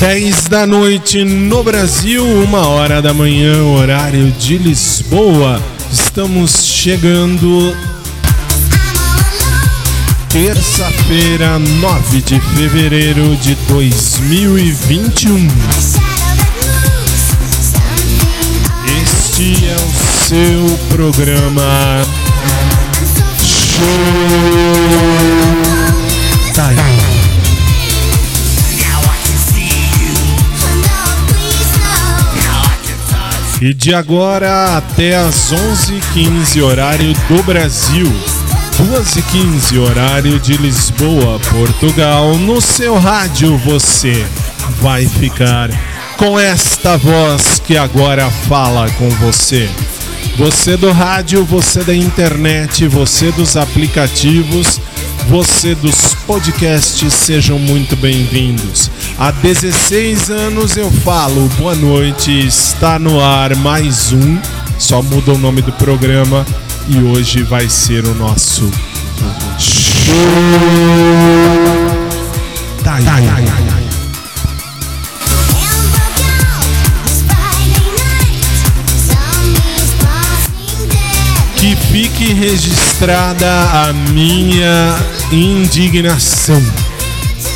Dez 0.00 0.46
da 0.46 0.64
noite 0.64 1.24
no 1.24 1.64
Brasil, 1.64 2.24
uma 2.24 2.68
hora 2.68 3.02
da 3.02 3.12
manhã, 3.12 3.64
horário 3.64 4.30
de 4.30 4.56
Lisboa. 4.56 5.60
Estamos 5.92 6.64
chegando 6.64 7.76
terça-feira, 10.28 11.58
9 11.58 12.22
de 12.22 12.38
fevereiro 12.38 13.34
de 13.38 13.56
2021. 13.66 15.48
Este 19.02 19.66
é 19.66 19.74
o 19.74 19.92
seu 20.28 20.78
programa 20.90 22.04
Show 23.42 23.82
Time. 26.54 26.97
E 33.60 33.74
de 33.74 33.92
agora 33.92 34.76
até 34.76 35.16
às 35.16 35.52
11h15, 35.52 36.62
horário 36.62 37.12
do 37.12 37.42
Brasil. 37.42 38.06
2h15, 38.76 39.80
horário 39.80 40.38
de 40.38 40.56
Lisboa, 40.56 41.40
Portugal. 41.50 42.36
No 42.38 42.60
seu 42.60 42.96
rádio 42.96 43.58
você 43.58 44.24
vai 44.80 45.06
ficar 45.06 45.70
com 46.16 46.38
esta 46.38 46.96
voz 46.96 47.60
que 47.66 47.76
agora 47.76 48.30
fala 48.48 48.88
com 48.92 49.08
você. 49.10 49.68
Você 50.36 50.76
do 50.76 50.92
rádio, 50.92 51.44
você 51.44 51.82
da 51.82 51.94
internet, 51.94 52.86
você 52.86 53.32
dos 53.32 53.56
aplicativos, 53.56 54.80
você 55.28 55.74
dos 55.74 56.14
podcasts, 56.26 57.12
sejam 57.12 57.58
muito 57.58 57.94
bem-vindos. 57.96 58.90
Há 59.18 59.30
16 59.30 60.30
anos 60.30 60.74
eu 60.78 60.90
falo, 60.90 61.46
boa 61.58 61.74
noite, 61.74 62.46
está 62.46 62.98
no 62.98 63.20
ar 63.20 63.54
mais 63.56 64.10
um, 64.10 64.38
só 64.78 65.02
muda 65.02 65.32
o 65.32 65.38
nome 65.38 65.60
do 65.60 65.72
programa 65.72 66.46
e 66.88 66.96
hoje 67.02 67.42
vai 67.42 67.68
ser 67.68 68.06
o 68.06 68.14
nosso 68.14 68.70
show. 69.58 70.14
Tá, 72.82 72.96
tá, 72.96 73.02
tá, 73.02 73.20
que 73.20 73.67
registrada 82.32 83.48
a 83.48 83.92
minha 83.92 84.96
indignação. 85.32 86.62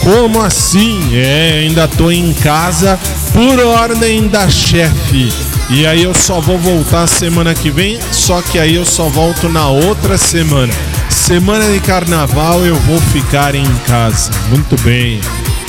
Como 0.00 0.42
assim? 0.42 1.10
É, 1.14 1.60
ainda 1.62 1.86
tô 1.86 2.10
em 2.10 2.32
casa 2.34 2.98
por 3.32 3.58
ordem 3.60 4.28
da 4.28 4.48
chefe. 4.48 5.32
E 5.70 5.86
aí 5.86 6.02
eu 6.02 6.12
só 6.12 6.40
vou 6.40 6.58
voltar 6.58 7.06
semana 7.06 7.54
que 7.54 7.70
vem, 7.70 7.98
só 8.10 8.42
que 8.42 8.58
aí 8.58 8.74
eu 8.74 8.84
só 8.84 9.08
volto 9.08 9.48
na 9.48 9.68
outra 9.68 10.18
semana. 10.18 10.72
Semana 11.08 11.64
de 11.70 11.80
carnaval 11.80 12.64
eu 12.66 12.76
vou 12.76 13.00
ficar 13.00 13.54
em 13.54 13.66
casa. 13.86 14.30
Muito 14.48 14.76
bem. 14.82 15.20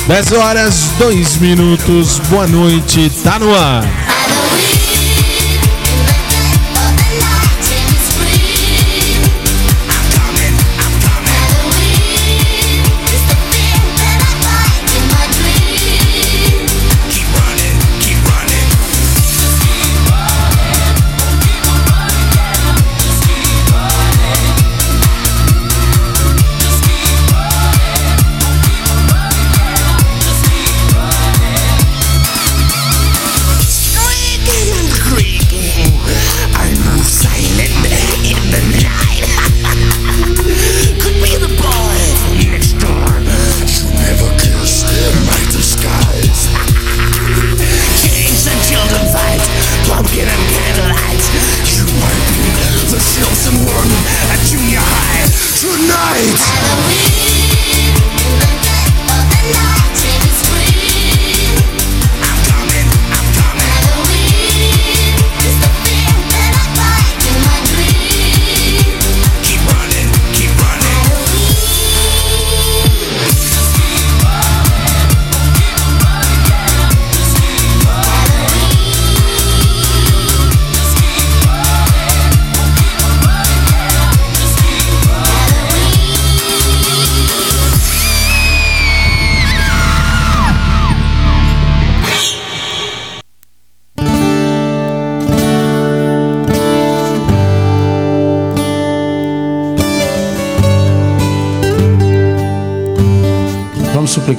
10 0.07 0.31
horas, 0.33 0.89
2 0.99 1.37
minutos. 1.37 2.19
Boa 2.29 2.47
noite, 2.47 3.09
tá 3.23 3.39
no 3.39 3.55
ar. 3.55 4.02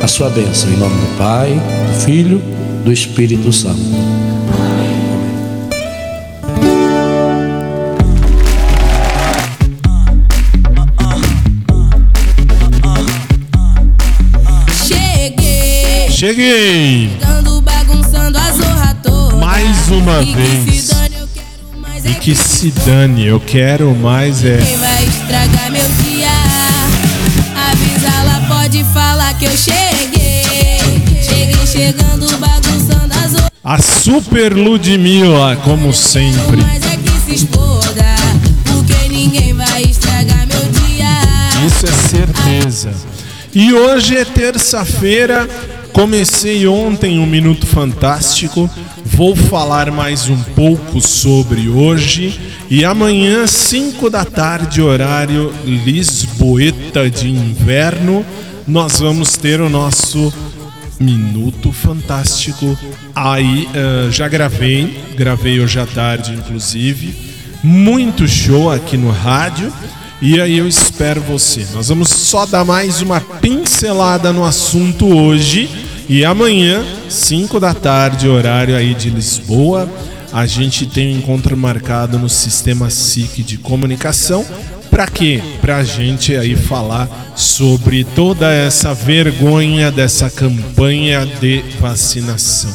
a 0.00 0.06
sua 0.06 0.30
bênção, 0.30 0.70
em 0.70 0.76
nome 0.76 0.94
do 0.94 1.18
Pai, 1.18 1.50
do 1.50 2.00
Filho, 2.04 2.42
do 2.84 2.92
Espírito 2.92 3.52
Santo. 3.52 3.78
Cheguei! 16.10 17.10
Mais 19.38 19.88
uma 19.88 20.20
vez. 20.20 20.90
E 22.04 22.14
que 22.14 22.34
se 22.34 22.72
dane, 22.84 23.24
eu 23.24 23.38
quero 23.38 23.94
mais 23.94 24.44
é. 24.44 24.58
Quem 24.58 24.76
vai 24.78 25.04
estragar 25.04 25.70
meu 25.70 25.88
dia? 26.02 26.28
Avisa 27.70 28.08
ela, 28.08 28.40
pode 28.48 28.82
falar 28.92 29.32
que 29.34 29.44
eu 29.44 29.56
cheguei. 29.56 29.87
A 33.68 33.76
Super 33.76 34.56
Ludmilla, 34.56 35.54
como 35.56 35.92
sempre. 35.92 36.58
É. 36.58 36.78
Isso 41.66 41.84
é 41.84 41.92
certeza. 41.92 42.94
E 43.54 43.74
hoje 43.74 44.16
é 44.16 44.24
terça-feira, 44.24 45.46
Comecei 45.92 46.66
ontem 46.66 47.18
um 47.18 47.26
Minuto 47.26 47.66
Fantástico, 47.66 48.70
vou 49.04 49.36
falar 49.36 49.90
mais 49.90 50.30
um 50.30 50.42
pouco 50.54 50.98
sobre 51.02 51.68
hoje 51.68 52.40
e 52.70 52.86
amanhã, 52.86 53.46
5 53.46 54.08
da 54.08 54.24
tarde, 54.24 54.80
horário 54.80 55.52
Lisboeta 55.66 57.10
de 57.10 57.28
inverno, 57.28 58.24
nós 58.66 58.98
vamos 58.98 59.36
ter 59.36 59.60
o 59.60 59.68
nosso 59.68 60.32
Minuto 61.00 61.72
Fantástico. 61.72 62.78
Aí 63.14 63.68
uh, 63.68 64.10
já 64.10 64.28
gravei, 64.28 65.02
gravei 65.16 65.60
hoje 65.60 65.78
à 65.78 65.86
tarde, 65.86 66.32
inclusive. 66.32 67.14
Muito 67.62 68.26
show 68.26 68.70
aqui 68.70 68.96
no 68.96 69.10
rádio. 69.10 69.72
E 70.20 70.40
aí 70.40 70.58
eu 70.58 70.66
espero 70.66 71.20
você. 71.20 71.66
Nós 71.72 71.88
vamos 71.88 72.08
só 72.08 72.44
dar 72.44 72.64
mais 72.64 73.00
uma 73.00 73.20
pincelada 73.20 74.32
no 74.32 74.44
assunto 74.44 75.06
hoje 75.06 75.68
e 76.08 76.24
amanhã, 76.24 76.82
5 77.10 77.60
da 77.60 77.74
tarde, 77.74 78.26
horário 78.26 78.74
aí 78.74 78.94
de 78.94 79.10
Lisboa, 79.10 79.86
a 80.32 80.46
gente 80.46 80.86
tem 80.86 81.14
um 81.14 81.18
encontro 81.18 81.54
marcado 81.54 82.18
no 82.18 82.30
sistema 82.30 82.88
SIC 82.88 83.42
de 83.42 83.58
comunicação. 83.58 84.42
Para 84.98 85.06
quê? 85.06 85.40
Para 85.60 85.76
a 85.76 85.84
gente 85.84 86.34
aí 86.34 86.56
falar 86.56 87.08
sobre 87.36 88.02
toda 88.02 88.52
essa 88.52 88.92
vergonha 88.92 89.92
dessa 89.92 90.28
campanha 90.28 91.24
de 91.24 91.62
vacinação. 91.78 92.74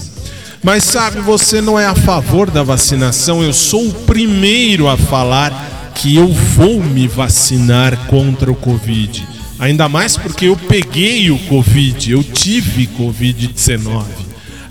Mas 0.64 0.86
sabe, 0.86 1.20
você 1.20 1.60
não 1.60 1.78
é 1.78 1.86
a 1.86 1.94
favor 1.94 2.50
da 2.50 2.64
vacinação. 2.64 3.44
Eu 3.44 3.52
sou 3.52 3.90
o 3.90 3.94
primeiro 3.94 4.88
a 4.88 4.96
falar 4.96 5.92
que 5.96 6.16
eu 6.16 6.30
vou 6.30 6.82
me 6.82 7.10
vacinar 7.10 8.08
contra 8.08 8.50
o 8.50 8.56
Covid. 8.56 9.28
Ainda 9.60 9.90
mais 9.90 10.16
porque 10.16 10.46
eu 10.46 10.56
peguei 10.56 11.30
o 11.30 11.38
Covid, 11.40 12.10
eu 12.10 12.24
tive 12.24 12.88
Covid-19. 12.88 14.06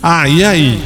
Ah, 0.01 0.27
e 0.27 0.43
aí? 0.43 0.83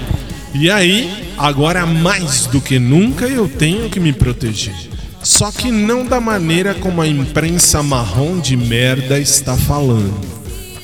E 0.53 0.69
aí, 0.69 1.31
agora 1.37 1.85
mais 1.85 2.45
do 2.45 2.59
que 2.59 2.77
nunca 2.77 3.25
eu 3.25 3.47
tenho 3.47 3.89
que 3.89 4.01
me 4.01 4.11
proteger. 4.11 4.96
Só 5.27 5.51
que 5.51 5.69
não 5.69 6.05
da 6.05 6.21
maneira 6.21 6.73
como 6.73 7.01
a 7.01 7.07
imprensa 7.07 7.83
marrom 7.83 8.39
de 8.39 8.55
merda 8.55 9.19
está 9.19 9.57
falando. 9.57 10.17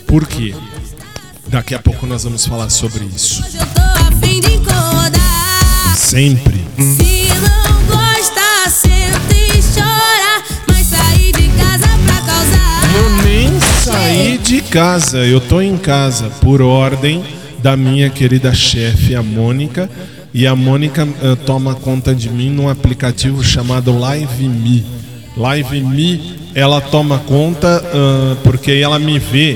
Por 0.06 0.28
quê? 0.28 0.54
Daqui 1.48 1.74
a 1.74 1.80
pouco 1.80 2.06
nós 2.06 2.25
vamos 2.25 2.45
falar 2.45 2.69
sobre 2.69 3.06
isso. 3.06 3.42
Sempre. 5.95 6.62
Se 6.75 7.30
não 7.40 7.86
gosta, 7.88 8.69
senta 8.69 9.34
e 9.34 9.63
chora. 9.74 10.44
Mas 10.68 10.88
sair 10.88 11.31
de 11.31 11.48
casa 11.48 11.88
pra 12.06 12.18
causar. 12.18 12.95
Eu 12.98 13.24
nem 13.24 13.60
saí 13.62 14.38
de 14.38 14.62
casa, 14.62 15.19
eu 15.19 15.40
tô 15.40 15.62
em 15.62 15.78
casa 15.78 16.30
por 16.42 16.62
ordem 16.62 17.24
da 17.60 17.78
minha 17.78 18.10
querida 18.10 18.54
chefe, 18.54 19.16
a 19.16 19.24
Mônica. 19.24 19.90
E 20.33 20.47
a 20.47 20.56
Mônica 20.56 21.03
uh, 21.03 21.35
toma 21.45 21.75
conta 21.75 22.15
de 22.15 22.27
mim 22.27 22.50
num 22.50 22.68
aplicativo 22.68 23.44
chamado 23.44 23.95
Live 23.97 24.47
Me. 24.47 24.83
Live 25.38 25.80
Me, 25.81 26.35
ela 26.56 26.81
toma 26.81 27.19
conta 27.19 27.83
uh, 27.83 28.35
porque 28.38 28.71
ela 28.71 28.97
me 28.97 29.19
vê. 29.19 29.56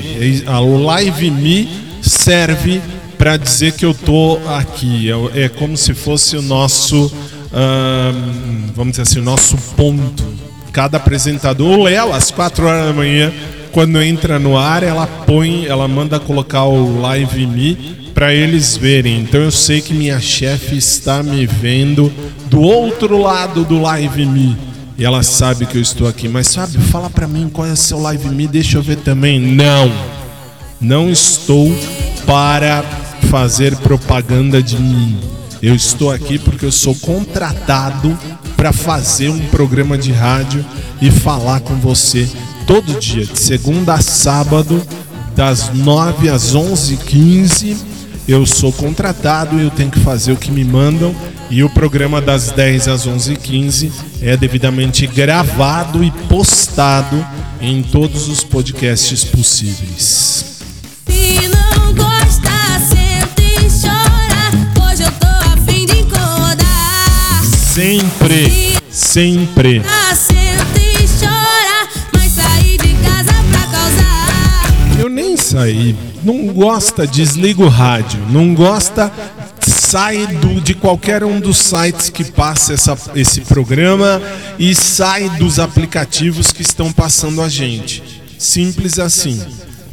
O 0.62 0.78
Live 0.84 1.32
Me 1.32 1.68
serve 2.00 2.80
para 3.18 3.36
dizer 3.36 3.72
que 3.72 3.84
eu 3.84 3.92
tô 3.92 4.38
aqui. 4.56 5.10
É, 5.10 5.44
é, 5.44 5.48
como 5.48 5.76
se 5.76 5.94
fosse 5.94 6.36
o 6.36 6.42
nosso, 6.42 7.06
uh, 7.06 8.72
vamos 8.76 8.92
dizer 8.92 9.02
assim, 9.02 9.18
o 9.18 9.24
nosso 9.24 9.56
ponto. 9.76 10.24
Cada 10.70 10.98
apresentador, 10.98 11.76
o 11.76 11.82
Léo, 11.82 12.12
às 12.12 12.30
4 12.30 12.64
horas 12.64 12.86
da 12.86 12.92
manhã, 12.92 13.32
quando 13.72 14.00
entra 14.00 14.38
no 14.38 14.56
ar, 14.56 14.84
ela 14.84 15.08
põe, 15.08 15.66
ela 15.66 15.88
manda 15.88 16.20
colocar 16.20 16.64
o 16.66 17.00
Live 17.00 17.46
Me 17.48 17.97
para 18.18 18.34
eles 18.34 18.76
verem. 18.76 19.20
Então 19.20 19.40
eu 19.40 19.52
sei 19.52 19.80
que 19.80 19.94
minha 19.94 20.18
chefe 20.18 20.76
está 20.76 21.22
me 21.22 21.46
vendo 21.46 22.12
do 22.50 22.60
outro 22.60 23.16
lado 23.16 23.64
do 23.64 23.80
Live 23.80 24.26
Me. 24.26 24.56
E 24.98 25.04
ela 25.04 25.22
sabe 25.22 25.66
que 25.66 25.78
eu 25.78 25.80
estou 25.80 26.08
aqui, 26.08 26.26
mas 26.26 26.48
sabe, 26.48 26.78
fala 26.78 27.08
para 27.08 27.28
mim 27.28 27.48
qual 27.48 27.68
é 27.68 27.70
o 27.70 27.76
seu 27.76 28.00
Live 28.00 28.28
Me, 28.30 28.48
deixa 28.48 28.76
eu 28.76 28.82
ver 28.82 28.96
também. 28.96 29.38
Não. 29.38 29.92
Não 30.80 31.08
estou 31.08 31.72
para 32.26 32.82
fazer 33.30 33.76
propaganda 33.76 34.60
de 34.60 34.76
mim. 34.76 35.16
Eu 35.62 35.76
estou 35.76 36.10
aqui 36.10 36.40
porque 36.40 36.64
eu 36.64 36.72
sou 36.72 36.96
contratado 36.96 38.18
para 38.56 38.72
fazer 38.72 39.28
um 39.28 39.38
programa 39.46 39.96
de 39.96 40.10
rádio 40.10 40.66
e 41.00 41.08
falar 41.08 41.60
com 41.60 41.76
você 41.76 42.28
todo 42.66 42.98
dia, 42.98 43.24
de 43.24 43.38
segunda 43.38 43.94
a 43.94 44.00
sábado, 44.00 44.84
das 45.36 45.72
9 45.72 46.28
às 46.28 46.56
11h15. 46.56 47.97
Eu 48.28 48.44
sou 48.44 48.70
contratado 48.70 49.58
e 49.58 49.62
eu 49.62 49.70
tenho 49.70 49.90
que 49.90 50.00
fazer 50.00 50.32
o 50.32 50.36
que 50.36 50.50
me 50.50 50.62
mandam. 50.62 51.16
E 51.48 51.62
o 51.64 51.70
programa 51.70 52.20
das 52.20 52.50
10 52.50 52.86
às 52.86 53.06
11h15 53.06 53.90
é 54.20 54.36
devidamente 54.36 55.06
gravado 55.06 56.04
e 56.04 56.10
postado 56.28 57.26
em 57.58 57.82
todos 57.82 58.28
os 58.28 58.44
podcasts 58.44 59.24
possíveis. 59.24 60.60
Se 61.06 61.48
não 61.48 61.68
nem 75.48 75.60
saí. 75.62 75.96
Não 76.22 76.46
gosta, 76.48 77.06
desliga 77.06 77.62
o 77.62 77.68
rádio. 77.68 78.20
Não 78.30 78.54
gosta, 78.54 79.12
sai 79.60 80.26
do, 80.26 80.60
de 80.60 80.74
qualquer 80.74 81.24
um 81.24 81.40
dos 81.40 81.58
sites 81.58 82.10
que 82.10 82.24
passa 82.24 82.74
essa, 82.74 82.96
esse 83.14 83.40
programa 83.42 84.20
e 84.58 84.74
sai 84.74 85.28
dos 85.30 85.58
aplicativos 85.58 86.52
que 86.52 86.62
estão 86.62 86.92
passando 86.92 87.40
a 87.40 87.48
gente. 87.48 88.02
Simples 88.38 88.98
assim. 88.98 89.40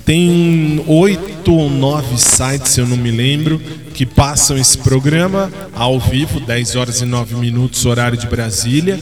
Tem 0.05 0.83
oito 0.85 1.51
ou 1.51 1.67
nove 1.67 2.15
sites, 2.19 2.73
se 2.73 2.79
eu 2.79 2.85
não 2.85 2.95
me 2.95 3.09
lembro, 3.09 3.59
que 3.91 4.05
passam 4.05 4.55
esse 4.55 4.77
programa 4.77 5.51
ao 5.73 5.99
vivo, 5.99 6.39
10 6.39 6.75
horas 6.75 7.01
e 7.01 7.05
9 7.05 7.33
minutos, 7.35 7.87
horário 7.87 8.15
de 8.15 8.27
Brasília. 8.27 8.99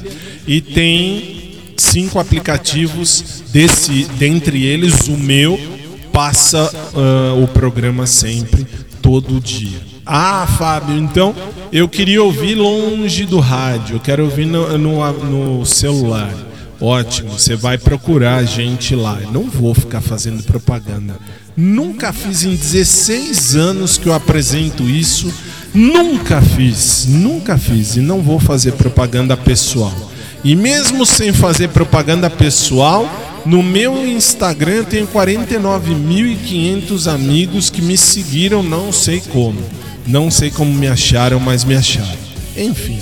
E 0.47 0.61
tem 0.61 1.57
cinco 1.75 2.19
aplicativos, 2.19 3.43
desse, 3.51 4.05
dentre 4.17 4.65
eles 4.65 5.09
o 5.09 5.17
meu, 5.17 5.59
passa 6.13 6.71
uh, 6.93 7.43
o 7.43 7.47
programa 7.47 8.05
sempre, 8.05 8.65
todo 9.01 9.41
dia. 9.41 9.81
Ah, 10.05 10.45
Fábio, 10.57 10.95
então 10.97 11.33
eu 11.71 11.89
queria 11.89 12.21
ouvir 12.21 12.55
longe 12.55 13.25
do 13.25 13.39
rádio, 13.39 13.95
eu 13.95 13.99
quero 13.99 14.23
ouvir 14.23 14.45
no, 14.45 14.77
no, 14.77 15.11
no 15.11 15.65
celular. 15.65 16.31
Ótimo, 16.79 17.31
você 17.31 17.55
vai 17.55 17.77
procurar 17.77 18.37
a 18.37 18.43
gente 18.43 18.95
lá. 18.95 19.17
não 19.31 19.49
vou 19.49 19.73
ficar 19.73 20.01
fazendo 20.01 20.43
propaganda. 20.43 21.15
Nunca 21.55 22.11
fiz 22.11 22.43
em 22.43 22.55
16 22.55 23.55
anos 23.55 23.97
que 23.97 24.07
eu 24.07 24.13
apresento 24.13 24.83
isso. 24.83 25.33
Nunca 25.73 26.41
fiz, 26.41 27.05
nunca 27.07 27.57
fiz 27.57 27.95
e 27.95 27.99
não 28.01 28.21
vou 28.21 28.39
fazer 28.39 28.73
propaganda 28.73 29.35
pessoal. 29.37 29.93
E 30.43 30.55
mesmo 30.55 31.05
sem 31.05 31.31
fazer 31.31 31.69
propaganda 31.69 32.29
pessoal, 32.29 33.09
no 33.45 33.63
meu 33.63 34.07
Instagram 34.07 34.83
tenho 34.83 35.07
49.500 35.07 37.13
amigos 37.13 37.69
que 37.69 37.81
me 37.81 37.97
seguiram, 37.97 38.63
não 38.63 38.91
sei 38.91 39.19
como. 39.19 39.59
Não 40.05 40.29
sei 40.29 40.51
como 40.51 40.73
me 40.73 40.87
acharam, 40.87 41.39
mas 41.39 41.63
me 41.63 41.75
acharam. 41.75 42.17
Enfim, 42.57 42.99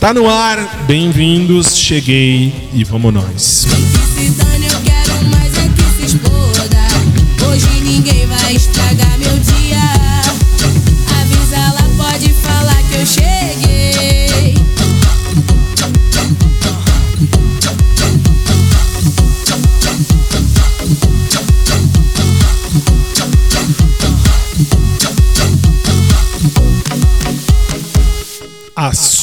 Tá 0.00 0.12
no 0.12 0.28
ar, 0.28 0.84
bem-vindos, 0.86 1.78
cheguei 1.78 2.52
e 2.74 2.84
vamos 2.84 3.14
nós. 3.14 3.66
é 8.46 8.52
estragar 8.52 9.18
meu 9.18 9.38
dia. 9.38 9.78
Avisa 11.20 11.74
pode 11.96 12.28
falar 12.34 12.82
que 12.90 12.96
eu 12.96 13.06
cheguei. 13.06 13.43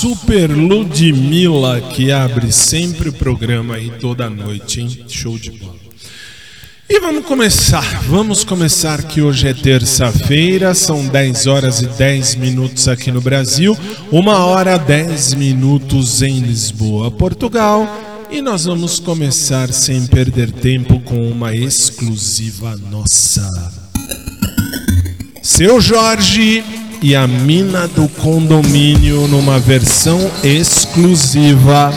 Super 0.02 0.50
Ludmilla 0.50 1.80
que 1.80 2.12
abre 2.12 2.52
sempre 2.52 3.10
o 3.10 3.14
programa 3.14 3.76
aí 3.76 3.92
toda 4.00 4.28
noite, 4.32 4.82
hein? 4.82 5.06
Show 5.08 5.38
de 5.38 5.52
bola. 5.52 5.76
E 6.90 7.00
vamos 7.00 7.24
começar, 7.24 8.02
vamos 8.06 8.44
começar 8.44 9.04
que 9.04 9.22
hoje 9.22 9.48
é 9.48 9.54
terça-feira, 9.54 10.74
são 10.74 11.08
10 11.08 11.46
horas 11.46 11.84
e 11.84 11.86
10 11.86 12.34
minutos 12.34 12.88
aqui 12.88 13.12
no 13.12 13.22
Brasil, 13.22 13.78
1 14.12 14.28
hora 14.28 14.80
10 14.80 15.36
minutos 15.36 16.24
em 16.24 16.40
Lisboa, 16.40 17.12
Portugal, 17.12 17.88
e 18.32 18.42
nós 18.42 18.66
vamos 18.66 19.00
começar 19.00 19.72
sem 19.72 20.08
perder 20.08 20.52
tempo 20.52 21.00
com 21.02 21.30
uma 21.30 21.54
exclusiva 21.54 22.76
nossa. 22.90 23.48
Seu 25.44 25.80
Jorge 25.80 26.64
e 27.02 27.16
a 27.16 27.28
mina 27.28 27.88
do 27.88 28.08
condomínio 28.08 29.28
numa 29.28 29.58
versão 29.60 30.20
exclusiva. 30.44 31.92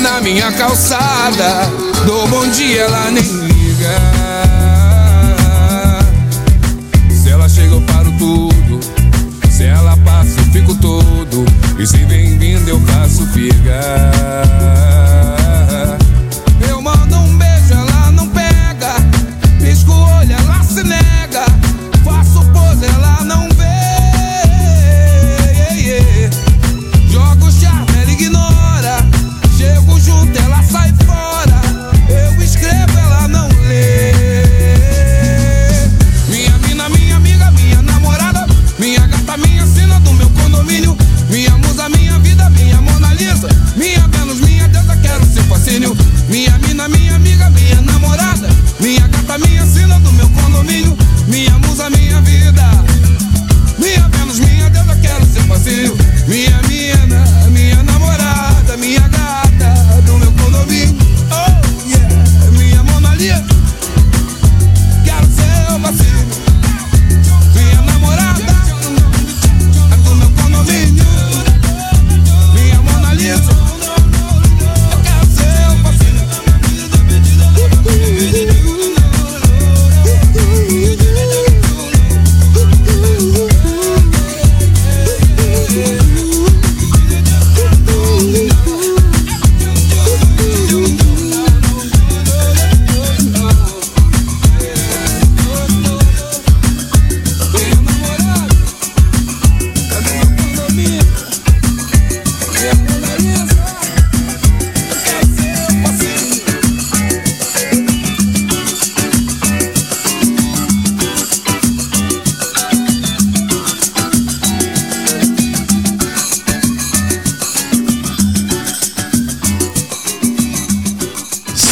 Na 0.00 0.20
minha 0.20 0.52
calçada. 0.52 1.70
Dou 2.04 2.28
bom 2.28 2.46
dia, 2.48 2.82
ela 2.82 3.10
nem 3.10 3.22
liga. 3.22 3.90
Se 7.10 7.30
ela 7.30 7.48
chega, 7.48 7.74
eu 7.74 7.80
paro 7.80 8.12
tudo. 8.18 8.78
Se 9.50 9.64
ela 9.64 9.96
passa, 9.98 10.38
eu 10.38 10.44
fico 10.52 10.74
todo. 10.76 11.46
E 11.78 11.86
se 11.86 11.98
bem-vindo, 11.98 12.68
eu 12.68 12.80
faço 12.80 13.26
figa. 13.28 14.45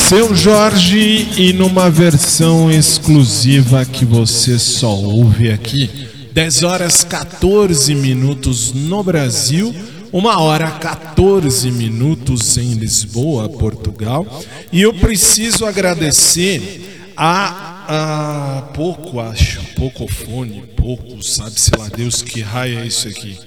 Seu 0.09 0.35
Jorge 0.35 1.29
e 1.39 1.55
numa 1.55 1.91
versão 1.91 2.71
exclusiva 2.71 3.87
que 3.87 4.05
você 4.05 4.59
só 4.59 4.95
ouve 4.95 5.51
aqui. 5.51 6.09
10 6.31 6.63
horas 6.63 7.03
14 7.03 7.95
minutos 7.95 8.75
no 8.75 9.03
Brasil, 9.03 9.75
1 10.13 10.27
hora 10.27 10.71
14 10.73 11.71
minutos 11.71 12.59
em 12.59 12.75
Lisboa, 12.75 13.49
Portugal. 13.49 14.27
E 14.71 14.83
eu 14.83 14.93
preciso 14.93 15.65
agradecer 15.65 17.11
a, 17.17 18.59
a 18.59 18.63
pouco, 18.75 19.21
acho, 19.21 19.63
pouco 19.75 20.07
fone, 20.07 20.65
pouco, 20.77 21.23
sabe-se 21.23 21.71
lá 21.79 21.89
Deus 21.89 22.21
que 22.21 22.43
raio 22.43 22.79
é 22.79 22.87
isso 22.87 23.09
aqui. 23.09 23.39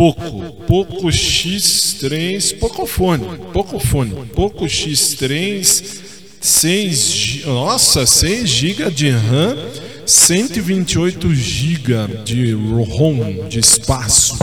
Poco, 0.00 0.54
Poco 0.66 1.08
X3, 1.08 2.58
Pocofone, 2.58 3.22
Pocofone, 3.52 4.30
Poco 4.34 4.64
X3, 4.64 5.84
6, 6.40 7.44
nossa, 7.44 8.06
6 8.06 8.48
GB 8.48 8.90
de 8.92 9.10
RAM, 9.10 9.58
128 10.06 11.34
GB 11.34 12.22
de 12.24 12.54
ROM, 12.54 13.46
de 13.46 13.58
espaço. 13.58 14.38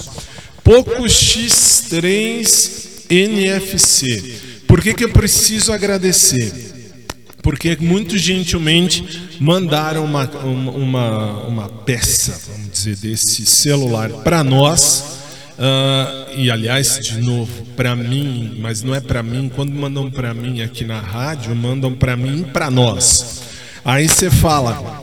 Poco 0.64 1.06
X3 1.06 3.08
NFC. 3.10 4.62
Por 4.68 4.80
que, 4.80 4.94
que 4.94 5.06
eu 5.06 5.10
preciso 5.10 5.74
agradecer? 5.74 6.54
Porque 7.42 7.76
muito 7.82 8.16
gentilmente 8.16 9.04
mandaram 9.40 10.06
uma, 10.06 10.30
uma, 10.38 11.48
uma 11.48 11.68
peça, 11.68 12.40
vamos 12.48 12.74
dizer, 12.74 12.96
desse 12.98 13.44
celular 13.44 14.12
para 14.24 14.44
nós 14.44 15.18
Uh, 15.58 16.38
e 16.38 16.52
aliás, 16.52 17.00
de 17.00 17.20
novo, 17.20 17.66
para 17.76 17.96
mim, 17.96 18.58
mas 18.60 18.84
não 18.84 18.94
é 18.94 19.00
para 19.00 19.24
mim, 19.24 19.52
quando 19.54 19.72
mandam 19.72 20.10
para 20.12 20.32
mim 20.32 20.62
aqui 20.62 20.86
na 20.86 21.00
rádio, 21.00 21.56
mandam 21.56 21.94
para 21.94 22.16
mim 22.16 22.44
para 22.44 22.70
nós. 22.70 23.42
Aí 23.84 24.08
você 24.08 24.30
fala, 24.30 25.02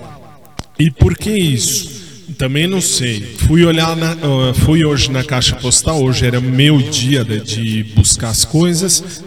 e 0.78 0.92
por 0.92 1.16
que 1.18 1.30
isso? 1.30 2.04
Também 2.38 2.68
não 2.68 2.80
sei. 2.80 3.20
Fui 3.20 3.64
olhar, 3.64 3.96
na, 3.96 4.12
uh, 4.12 4.54
fui 4.54 4.84
hoje 4.84 5.10
na 5.10 5.24
caixa 5.24 5.56
postal, 5.56 6.02
hoje 6.02 6.24
era 6.24 6.40
meu 6.40 6.78
dia 6.78 7.24
de, 7.24 7.40
de 7.40 7.82
buscar 7.94 8.28
as 8.28 8.44
coisas, 8.44 9.22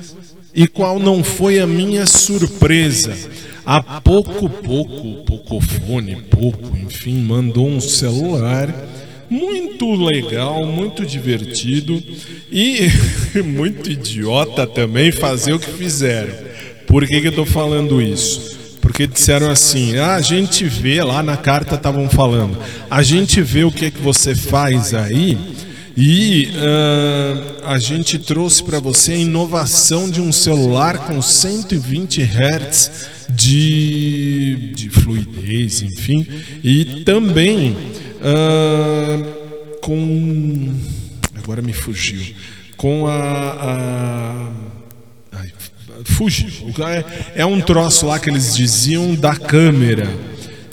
e 0.55 0.65
qual 0.65 0.97
não 0.97 1.25
foi 1.25 1.59
a 1.59 1.67
minha 1.67 2.05
surpresa? 2.05 3.13
Há 3.65 3.99
pouco, 3.99 4.49
pouco, 4.49 5.25
poucofone, 5.25 6.15
pouco, 6.29 6.77
enfim, 6.77 7.19
mandou 7.19 7.67
um 7.67 7.81
celular 7.81 8.73
muito 9.29 9.93
legal, 9.95 10.65
muito 10.65 11.05
divertido 11.05 12.01
e 12.51 12.87
muito 13.43 13.91
idiota 13.91 14.65
também 14.65 15.11
fazer 15.11 15.53
o 15.53 15.59
que 15.59 15.71
fizeram. 15.71 16.33
Por 16.85 17.05
que, 17.05 17.19
que 17.19 17.27
eu 17.27 17.31
estou 17.31 17.45
falando 17.45 18.01
isso? 18.01 18.57
Porque 18.81 19.05
disseram 19.05 19.49
assim: 19.49 19.97
ah, 19.97 20.15
a 20.15 20.21
gente 20.21 20.63
vê, 20.63 21.03
lá 21.03 21.21
na 21.21 21.35
carta 21.35 21.75
estavam 21.75 22.09
falando, 22.09 22.57
a 22.89 23.03
gente 23.03 23.41
vê 23.41 23.63
o 23.63 23.71
que, 23.71 23.91
que 23.91 23.99
você 23.99 24.33
faz 24.33 24.93
aí 24.93 25.37
e 25.99 26.49
uh, 26.53 27.65
a 27.65 27.79
gente 27.79 28.19
trouxe 28.19 28.63
para 28.63 28.79
você 28.79 29.13
a 29.13 29.17
inovação 29.17 30.07
de 30.07 30.21
um 30.21 30.31
celular 30.31 30.99
com 31.07 31.19
120 31.21 32.21
Hz 32.21 33.07
de, 33.31 34.73
de 34.75 34.89
fluidez, 34.91 35.81
enfim, 35.81 36.25
e 36.63 37.03
também 37.03 37.75
com. 39.81 40.73
Agora 41.35 41.61
me 41.61 41.73
fugiu. 41.73 42.35
Com 42.75 43.07
a. 43.07 43.13
a 43.13 44.51
ai, 45.31 45.51
fugiu. 46.03 46.49
É, 46.85 47.41
é 47.41 47.45
um 47.45 47.61
troço 47.61 48.05
lá 48.05 48.19
que 48.19 48.29
eles 48.29 48.55
diziam 48.55 49.15
da 49.15 49.35
câmera. 49.35 50.07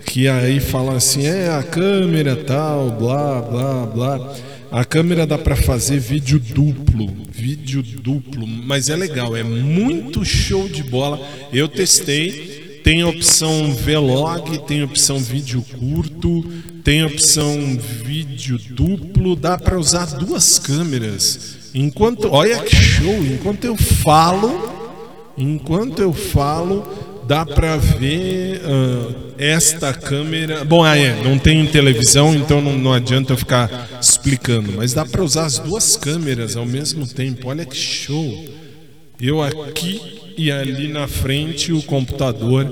Que 0.05 0.29
aí 0.29 0.61
fala 0.61 0.97
assim: 0.97 1.27
é 1.27 1.49
a 1.49 1.63
câmera 1.63 2.37
tal, 2.37 2.91
blá, 2.91 3.41
blá, 3.41 3.87
blá. 3.87 4.35
A 4.75 4.85
câmera 4.85 5.25
dá 5.25 5.39
para 5.39 5.55
fazer 5.55 6.01
vídeo 6.01 6.41
duplo, 6.41 7.09
vídeo 7.31 7.81
duplo, 7.81 8.45
mas 8.45 8.89
é 8.89 8.97
legal, 8.97 9.37
é 9.37 9.45
muito 9.45 10.25
show 10.25 10.69
de 10.69 10.83
bola. 10.83 11.25
Eu 11.53 11.69
testei, 11.69 12.81
tem 12.83 13.05
opção 13.05 13.73
vlog, 13.73 14.59
tem 14.67 14.83
opção 14.83 15.19
vídeo 15.19 15.65
curto, 15.79 16.45
tem 16.85 17.01
a 17.01 17.07
opção 17.07 17.79
vídeo 18.05 18.59
duplo, 18.71 19.35
dá 19.35 19.57
para 19.57 19.79
usar 19.79 20.05
duas 20.19 20.59
câmeras. 20.59 21.57
Enquanto, 21.75 22.29
olha 22.31 22.59
que 22.59 22.77
show, 22.77 23.25
enquanto 23.25 23.65
eu 23.65 23.75
falo, 23.75 24.71
enquanto 25.37 26.03
eu 26.03 26.13
falo, 26.13 26.87
dá 27.27 27.47
para 27.47 27.79
ver 27.79 28.61
uh, 28.61 29.15
esta 29.39 29.95
câmera. 29.95 30.63
Bom, 30.63 30.85
ah, 30.85 30.97
é, 30.97 31.23
não 31.25 31.39
tem 31.39 31.67
televisão, 31.67 32.35
então 32.35 32.61
não, 32.61 32.77
não 32.77 32.93
adianta 32.93 33.33
eu 33.33 33.37
ficar 33.39 33.99
explicando, 33.99 34.75
mas 34.77 34.93
dá 34.93 35.07
para 35.07 35.25
usar 35.25 35.47
as 35.47 35.59
duas 35.59 35.97
câmeras 35.97 36.55
ao 36.55 36.67
mesmo 36.67 37.07
tempo. 37.07 37.49
Olha 37.49 37.65
que 37.65 37.77
show. 37.77 38.45
Eu 39.19 39.41
aqui 39.43 40.03
e 40.37 40.51
ali 40.51 40.89
na 40.89 41.09
frente 41.09 41.73
o 41.73 41.83
computador 41.83 42.71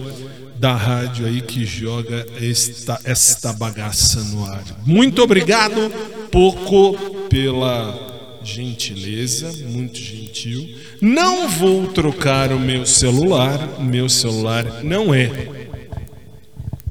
da 0.63 0.77
rádio 0.77 1.27
aí 1.27 1.41
que 1.41 1.67
joga 1.67 2.25
esta, 2.41 2.97
esta 3.03 3.53
bagaça 3.53 4.23
no 4.27 4.45
ar. 4.45 4.63
Muito 4.87 5.21
obrigado, 5.21 5.91
Poco, 6.31 6.97
pela 7.29 8.39
gentileza, 8.45 9.53
muito 9.67 9.99
gentil. 9.99 10.79
Não 11.01 11.49
vou 11.49 11.89
trocar 11.89 12.53
o 12.53 12.61
meu 12.61 12.87
celular, 12.87 13.81
meu 13.81 14.09
celular 14.09 14.85
não 14.85 15.13
é 15.13 15.49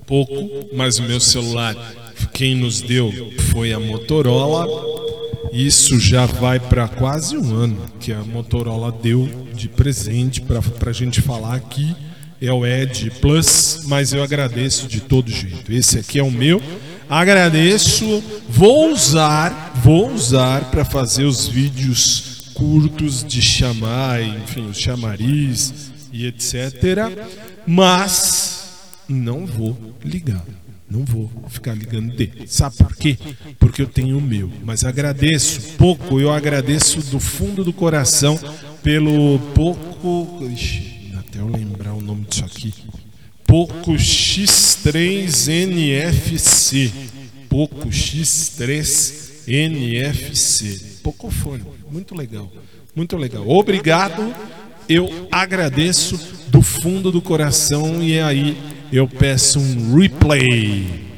pouco, 0.05 0.67
mas 0.75 0.99
o 0.99 1.03
meu 1.03 1.21
celular, 1.21 1.73
quem 2.33 2.53
nos 2.55 2.81
deu 2.81 3.31
foi 3.53 3.71
a 3.71 3.79
Motorola. 3.79 4.67
Isso 5.53 5.97
já 5.97 6.25
vai 6.25 6.59
para 6.59 6.89
quase 6.89 7.37
um 7.37 7.55
ano 7.55 7.85
que 8.01 8.11
a 8.11 8.21
Motorola 8.21 8.91
deu 8.91 9.29
de 9.53 9.69
presente 9.69 10.41
para 10.41 10.59
a 10.89 10.93
gente 10.93 11.21
falar 11.21 11.55
aqui 11.55 11.95
é 12.41 12.51
o 12.51 12.65
Ed 12.65 13.11
Plus, 13.21 13.81
mas 13.85 14.11
eu 14.11 14.23
agradeço 14.23 14.87
de 14.87 14.99
todo 14.99 15.29
jeito. 15.31 15.71
Esse 15.71 15.99
aqui 15.99 16.19
é 16.19 16.23
o 16.23 16.31
meu. 16.31 16.61
Agradeço, 17.07 18.23
vou 18.49 18.91
usar, 18.91 19.73
vou 19.83 20.11
usar 20.11 20.71
para 20.71 20.83
fazer 20.83 21.25
os 21.25 21.47
vídeos 21.47 22.51
curtos 22.53 23.23
de 23.23 23.41
chamar, 23.41 24.21
enfim, 24.23 24.69
os 24.69 24.79
chamariz 24.79 25.91
e 26.11 26.25
etc. 26.25 27.09
Mas 27.67 28.69
não 29.07 29.45
vou 29.45 29.95
ligar. 30.03 30.43
Não 30.89 31.05
vou 31.05 31.31
ficar 31.47 31.73
ligando 31.73 32.13
dele. 32.15 32.43
Sabe 32.47 32.75
por 32.75 32.95
quê? 32.95 33.17
Porque 33.57 33.81
eu 33.81 33.87
tenho 33.87 34.17
o 34.17 34.21
meu. 34.21 34.51
Mas 34.63 34.83
agradeço 34.83 35.77
pouco, 35.77 36.19
eu 36.19 36.31
agradeço 36.31 36.99
do 37.09 37.19
fundo 37.19 37.63
do 37.63 37.71
coração 37.71 38.37
pelo 38.83 39.39
pouco. 39.55 40.45
Ixi, 40.49 41.13
até 41.17 41.39
eu 41.39 41.47
lembrar 41.47 41.90
nome 42.11 42.25
disso 42.25 42.45
aqui. 42.45 42.73
Poco 43.45 43.93
X3 43.93 45.47
NFC. 45.47 46.91
Poco 47.49 47.87
X3 47.87 49.47
NFC. 49.47 50.99
Pocofone. 51.03 51.63
Muito 51.89 52.15
legal. 52.15 52.51
Muito 52.95 53.17
legal. 53.17 53.47
Obrigado. 53.47 54.33
Eu 54.87 55.27
agradeço 55.31 56.19
do 56.49 56.61
fundo 56.61 57.11
do 57.11 57.21
coração 57.21 58.03
e 58.03 58.19
aí 58.19 58.57
eu 58.91 59.07
peço 59.07 59.59
um 59.59 59.95
replay. 59.95 61.11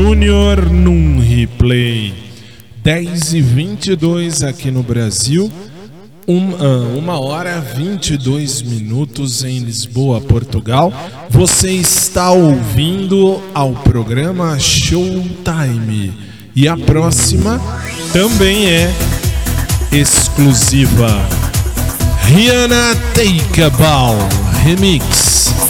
Júnior 0.00 0.70
num 0.70 1.20
replay. 1.20 2.14
10 2.82 3.34
e 3.34 3.42
22 3.42 4.42
aqui 4.42 4.70
no 4.70 4.82
Brasil, 4.82 5.52
um, 6.26 6.54
ah, 6.54 6.96
uh, 6.96 6.98
1 6.98 7.08
hora 7.10 7.60
22 7.60 8.62
minutos 8.62 9.44
em 9.44 9.58
Lisboa, 9.58 10.18
Portugal. 10.22 10.90
Você 11.28 11.72
está 11.72 12.30
ouvindo 12.30 13.42
ao 13.52 13.74
programa 13.74 14.58
Showtime. 14.58 16.14
E 16.56 16.66
a 16.66 16.78
próxima 16.78 17.60
também 18.10 18.70
é 18.70 18.90
exclusiva. 19.92 21.10
Rihanna 22.24 22.96
Take 23.14 23.62
a 23.62 23.68
Ball 23.68 24.16
Remix. 24.64 25.69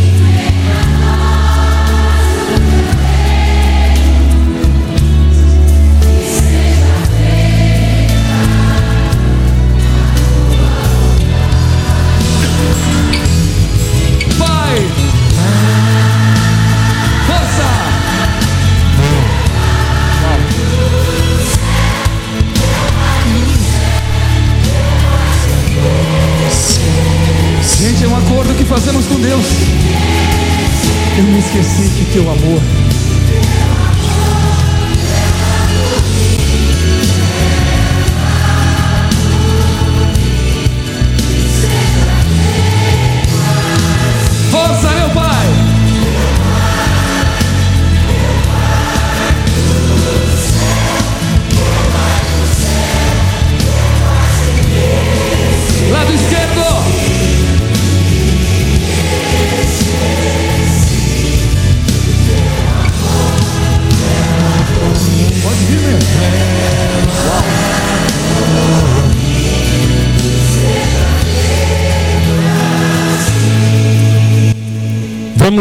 Esqueci 31.59 31.89
que 31.95 32.05
teu 32.13 32.31
amor 32.31 32.61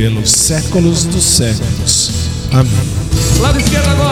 pelos 0.00 0.30
séculos 0.30 1.04
dos 1.04 1.22
séculos. 1.22 2.10
Amém. 2.52 2.72
Lado 3.38 3.58
esquerdo 3.58 3.86
agora. 3.88 4.09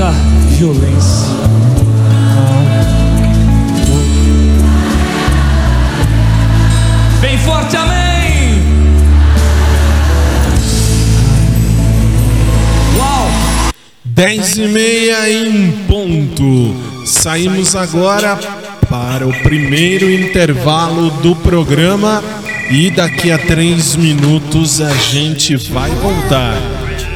Toda 0.00 0.10
violência. 0.56 1.28
Bem 7.20 7.36
forte, 7.38 7.76
amém! 7.76 8.62
Uau! 12.96 13.28
10 14.04 14.56
e 14.56 14.68
meia 14.68 15.30
em 15.30 15.70
ponto. 15.86 16.74
Saímos 17.04 17.76
agora 17.76 18.38
para 18.88 19.28
o 19.28 19.32
primeiro 19.42 20.10
intervalo 20.10 21.10
do 21.22 21.36
programa 21.36 22.24
e 22.70 22.90
daqui 22.90 23.30
a 23.30 23.36
três 23.36 23.96
minutos 23.96 24.80
a 24.80 24.94
gente 24.94 25.56
vai 25.56 25.90
voltar. 25.90 26.56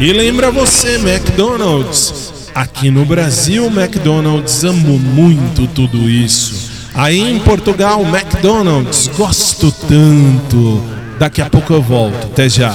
E 0.01 0.12
lembra 0.12 0.51
você, 0.51 0.97
McDonald's, 0.97 2.35
aqui 2.54 2.90
no 2.90 3.04
Brasil, 3.04 3.66
McDonald's 3.66 4.64
amou 4.64 4.98
muito 4.98 5.66
tudo 5.68 6.08
isso. 6.08 6.70
Aí 6.94 7.18
em 7.18 7.40
Portugal, 7.40 8.02
McDonald's, 8.02 9.08
gosto 9.16 9.72
tanto. 9.72 10.82
Daqui 11.18 11.42
a 11.42 11.50
pouco 11.50 11.72
eu 11.72 11.82
volto. 11.82 12.26
Até 12.26 12.48
já. 12.48 12.74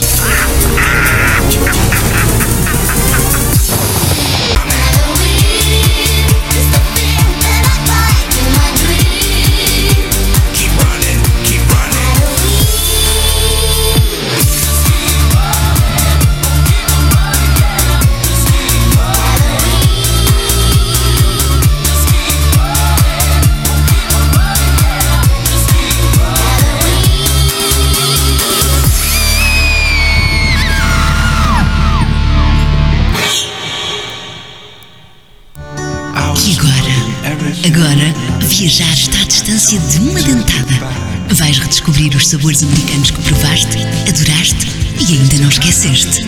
Os 41.99 42.29
sabores 42.29 42.63
americanos 42.63 43.11
que 43.11 43.21
provaste, 43.21 43.77
adoraste 44.07 44.71
e 45.01 45.13
ainda 45.13 45.37
não 45.39 45.49
esqueceste. 45.49 46.21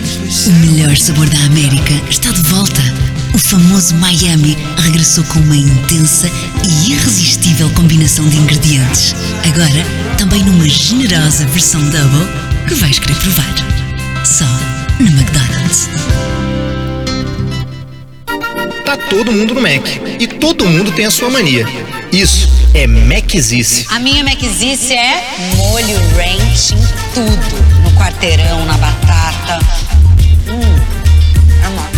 O 0.46 0.50
melhor 0.66 0.94
sabor 0.98 1.26
da 1.30 1.38
América 1.46 1.94
está 2.10 2.30
de 2.30 2.42
volta. 2.42 2.82
O 3.32 3.38
famoso 3.38 3.94
Miami 3.94 4.56
regressou 4.76 5.24
com 5.24 5.38
uma 5.40 5.56
intensa 5.56 6.30
e 6.68 6.92
irresistível 6.92 7.70
combinação 7.70 8.28
de 8.28 8.36
ingredientes. 8.36 9.14
Agora, 9.48 9.86
também 10.18 10.44
numa 10.44 10.68
generosa 10.68 11.46
versão 11.46 11.80
double 11.80 12.28
que 12.68 12.74
vais 12.74 12.98
querer 12.98 13.16
provar. 13.16 13.54
Só 14.26 14.44
no 15.00 15.08
McDonald's. 15.10 15.88
Tá 18.84 18.96
todo 19.08 19.32
mundo 19.32 19.54
no 19.54 19.62
Mac. 19.62 19.86
E 20.20 20.26
todo 20.26 20.66
mundo 20.66 20.92
tem 20.92 21.06
a 21.06 21.10
sua 21.10 21.30
mania. 21.30 21.66
Isso 22.12 22.61
é 22.74 22.86
Macizice. 22.86 23.86
A 23.90 23.98
minha 23.98 24.24
Macizice 24.24 24.94
é 24.94 25.36
molho 25.56 25.98
ranch 26.16 26.72
em 26.72 26.82
tudo. 27.14 27.56
No 27.82 27.90
quarteirão, 27.92 28.64
na 28.64 28.76
batata. 28.78 29.58
Hum, 30.48 30.80
é 31.62 31.68
uma... 31.68 31.90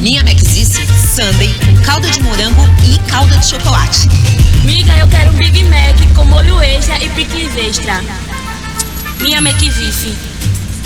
Minha 0.00 0.22
Macizice, 0.22 0.86
sundae, 1.14 1.52
calda 1.84 2.08
de 2.08 2.20
morango 2.22 2.62
e 2.84 2.98
calda 3.10 3.36
de 3.36 3.46
chocolate. 3.46 4.08
Miga, 4.64 4.96
eu 4.98 5.08
quero 5.08 5.30
um 5.30 5.34
Big 5.34 5.64
Mac 5.64 5.96
com 6.14 6.24
molho 6.24 6.60
extra 6.60 7.02
e 7.02 7.08
picles 7.10 7.56
extra. 7.56 8.02
Minha 9.20 9.38
McVife. 9.38 10.16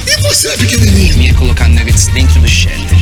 E 0.07 0.23
você, 0.23 0.57
pequenininho? 0.57 1.19
Minha 1.19 1.31
é 1.31 1.35
colocar 1.35 1.69
nuggets 1.69 2.07
dentro 2.09 2.41
do 2.41 2.49
cheddar. 2.49 2.99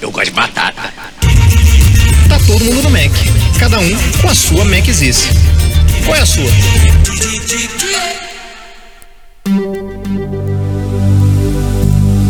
Eu 0.00 0.10
gosto 0.10 0.26
de 0.26 0.32
batata. 0.32 0.99
Tá 2.30 2.38
todo 2.46 2.64
mundo 2.64 2.82
no 2.84 2.90
Mac. 2.90 3.10
Cada 3.58 3.80
um 3.80 3.90
com 4.22 4.28
a 4.28 4.34
sua 4.36 4.64
Macizice. 4.64 5.26
Qual 6.04 6.16
é 6.16 6.20
a 6.20 6.26
sua? 6.26 6.48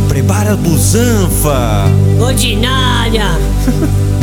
Prepara 0.08 0.54
a 0.54 0.56
busanfa. 0.56 1.84
Ordinária! 2.18 3.26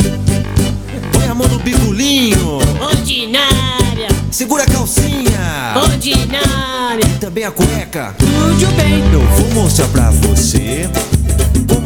Põe 1.12 1.26
a 1.28 1.34
mão 1.34 1.46
no 1.46 1.60
bigolinho. 1.60 2.58
Ordinária! 2.80 4.08
Segura 4.32 4.64
a 4.64 4.66
calcinha. 4.66 5.74
Ordinária! 5.76 7.06
E 7.06 7.18
também 7.20 7.44
a 7.44 7.52
cueca. 7.52 8.16
Tudo 8.18 8.66
bem! 8.74 9.00
Eu 9.12 9.20
vou 9.20 9.62
mostrar 9.62 9.86
pra 9.86 10.10
você 10.10 10.90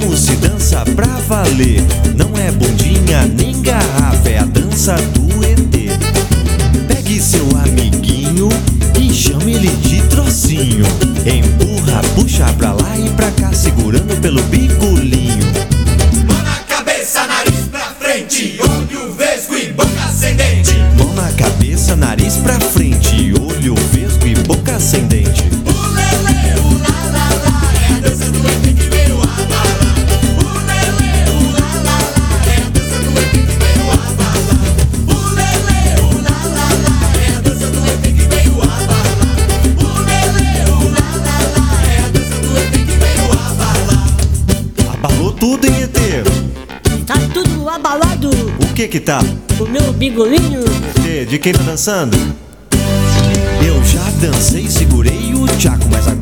como 0.03 0.17
se 0.17 0.35
dança 0.37 0.85
pra 0.97 1.07
valer. 1.29 1.81
Não 2.17 2.37
é 2.37 2.51
bundinha 2.51 3.25
nem 3.39 3.61
garrafa, 3.63 4.29
é 4.29 4.39
a 4.39 4.45
dança 4.45 4.97
do 5.15 5.45
ET. 5.45 5.99
Pegue 6.89 7.21
seu 7.21 7.47
amiguinho 7.65 8.49
e 9.01 9.13
chame 9.13 9.55
ele 9.55 9.69
de 9.69 10.03
trocinho. 10.09 10.85
Empurra, 11.25 12.01
puxa 12.17 12.47
pra 12.59 12.73
lá 12.73 12.99
e 12.99 13.09
pra 13.11 13.31
cá, 13.31 13.53
segurando 13.53 14.21
pelo 14.21 14.43
bigolinho. 14.45 14.92
Que 48.83 48.89
que 48.89 49.01
tá? 49.01 49.21
O 49.61 49.65
meu 49.67 49.93
bigolinho! 49.93 50.65
De 51.29 51.39
quem 51.39 51.53
tá 51.53 51.63
dançando? 51.63 52.17
Eu 53.65 53.85
já 53.85 54.03
dancei, 54.21 54.69
segurei 54.69 55.33
o 55.35 55.47
tchaco, 55.57 55.87
mas 55.89 56.09
agora 56.09 56.22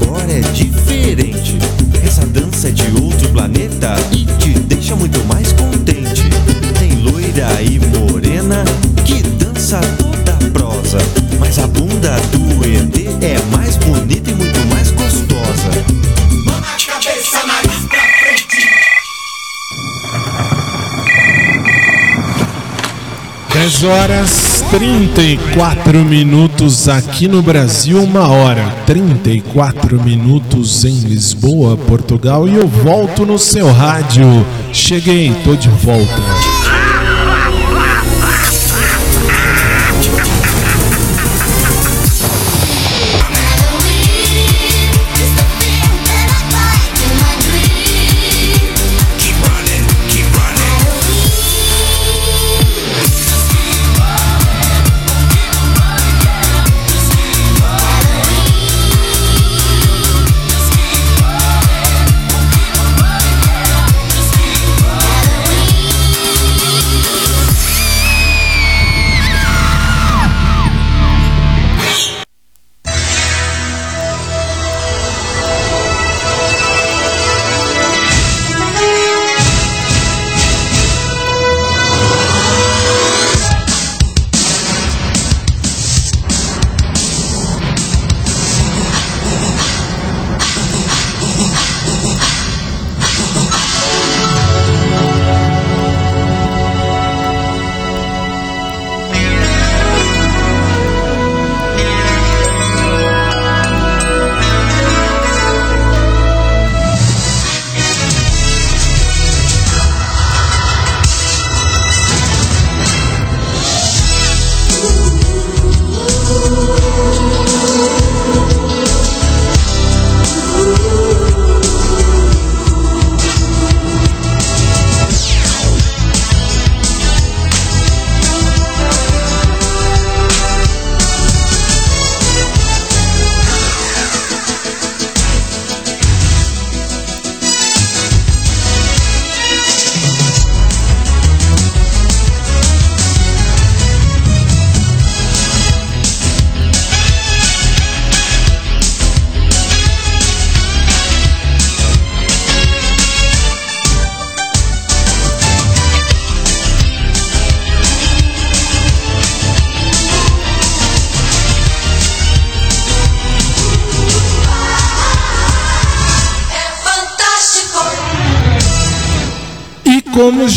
10 23.60 23.84
horas 23.84 24.64
34 24.70 26.02
minutos 26.02 26.88
aqui 26.88 27.28
no 27.28 27.42
Brasil, 27.42 28.02
uma 28.02 28.26
hora 28.26 28.74
34 28.86 30.02
minutos 30.02 30.82
em 30.86 31.00
Lisboa, 31.00 31.76
Portugal. 31.76 32.48
E 32.48 32.54
eu 32.54 32.66
volto 32.66 33.26
no 33.26 33.38
seu 33.38 33.70
rádio. 33.70 34.46
Cheguei, 34.72 35.34
tô 35.44 35.54
de 35.54 35.68
volta. 35.68 36.49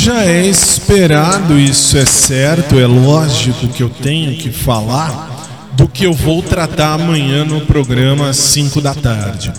Já 0.03 0.25
é 0.25 0.45
esperado, 0.45 1.57
isso 1.57 1.97
é 1.97 2.03
certo, 2.03 2.77
é 2.77 2.85
lógico 2.85 3.69
que 3.69 3.81
eu 3.81 3.89
tenho 3.89 4.35
que 4.37 4.51
falar 4.51 5.71
do 5.77 5.87
que 5.87 6.05
eu 6.05 6.13
vou 6.13 6.41
tratar 6.41 6.95
amanhã 6.95 7.45
no 7.45 7.61
programa 7.61 8.27
às 8.27 8.35
5 8.35 8.81
da 8.81 8.93
tarde. 8.93 9.53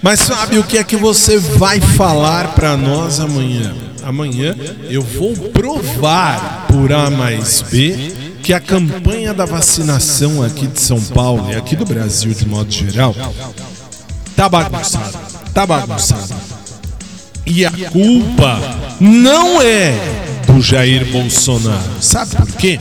Mas 0.00 0.20
sabe 0.20 0.58
o 0.58 0.64
que 0.64 0.78
é 0.78 0.84
que 0.84 0.96
você 0.96 1.36
vai 1.36 1.82
falar 1.82 2.54
para 2.54 2.78
nós 2.78 3.20
amanhã? 3.20 3.74
Amanhã 4.02 4.56
eu 4.88 5.02
vou 5.02 5.36
provar 5.50 6.66
por 6.68 6.90
A 6.94 7.10
mais 7.10 7.60
B 7.60 8.10
que 8.42 8.54
a 8.54 8.60
campanha 8.60 9.34
da 9.34 9.44
vacinação 9.44 10.42
aqui 10.42 10.66
de 10.66 10.80
São 10.80 10.98
Paulo 10.98 11.52
e 11.52 11.56
aqui 11.56 11.76
do 11.76 11.84
Brasil 11.84 12.32
de 12.32 12.48
modo 12.48 12.72
geral 12.72 13.14
tá 14.34 14.48
bagunçada, 14.48 15.18
tá 15.52 15.66
bagunçada. 15.66 16.34
E 17.44 17.66
a 17.66 17.70
culpa 17.70 18.79
não 19.00 19.62
é 19.62 19.94
do 20.46 20.60
Jair 20.60 21.10
Bolsonaro. 21.10 22.00
Sabe 22.00 22.36
por 22.36 22.52
quê? 22.52 22.78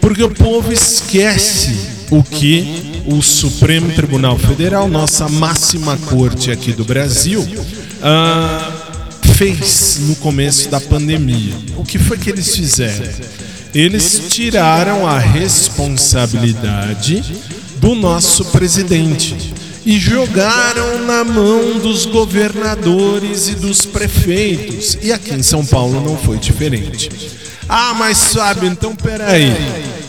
Porque 0.00 0.22
o 0.22 0.30
povo 0.30 0.72
esquece 0.72 1.76
o 2.10 2.22
que 2.22 3.02
o 3.06 3.20
Supremo 3.20 3.90
Tribunal 3.92 4.38
Federal, 4.38 4.88
nossa 4.88 5.28
máxima 5.28 5.96
corte 5.96 6.50
aqui 6.50 6.72
do 6.72 6.84
Brasil, 6.84 7.46
ah, 8.02 8.72
fez 9.34 9.98
no 10.02 10.16
começo 10.16 10.68
da 10.68 10.80
pandemia. 10.80 11.54
O 11.76 11.84
que 11.84 11.98
foi 11.98 12.16
que 12.16 12.30
eles 12.30 12.54
fizeram? 12.54 13.08
Eles 13.74 14.22
tiraram 14.28 15.06
a 15.06 15.18
responsabilidade 15.18 17.20
do 17.20 17.60
do 17.80 17.94
nosso 17.94 18.44
presidente 18.46 19.49
e 19.90 19.98
jogaram 19.98 21.04
na 21.04 21.24
mão 21.24 21.80
dos 21.80 22.06
governadores 22.06 23.48
e 23.48 23.56
dos 23.56 23.84
prefeitos. 23.84 24.96
E 25.02 25.12
aqui 25.12 25.34
em 25.34 25.42
São 25.42 25.66
Paulo 25.66 26.00
não 26.00 26.16
foi 26.16 26.38
diferente. 26.38 27.10
Ah, 27.68 27.92
mas 27.98 28.16
sabe, 28.16 28.68
então 28.68 28.94
peraí. 28.94 29.52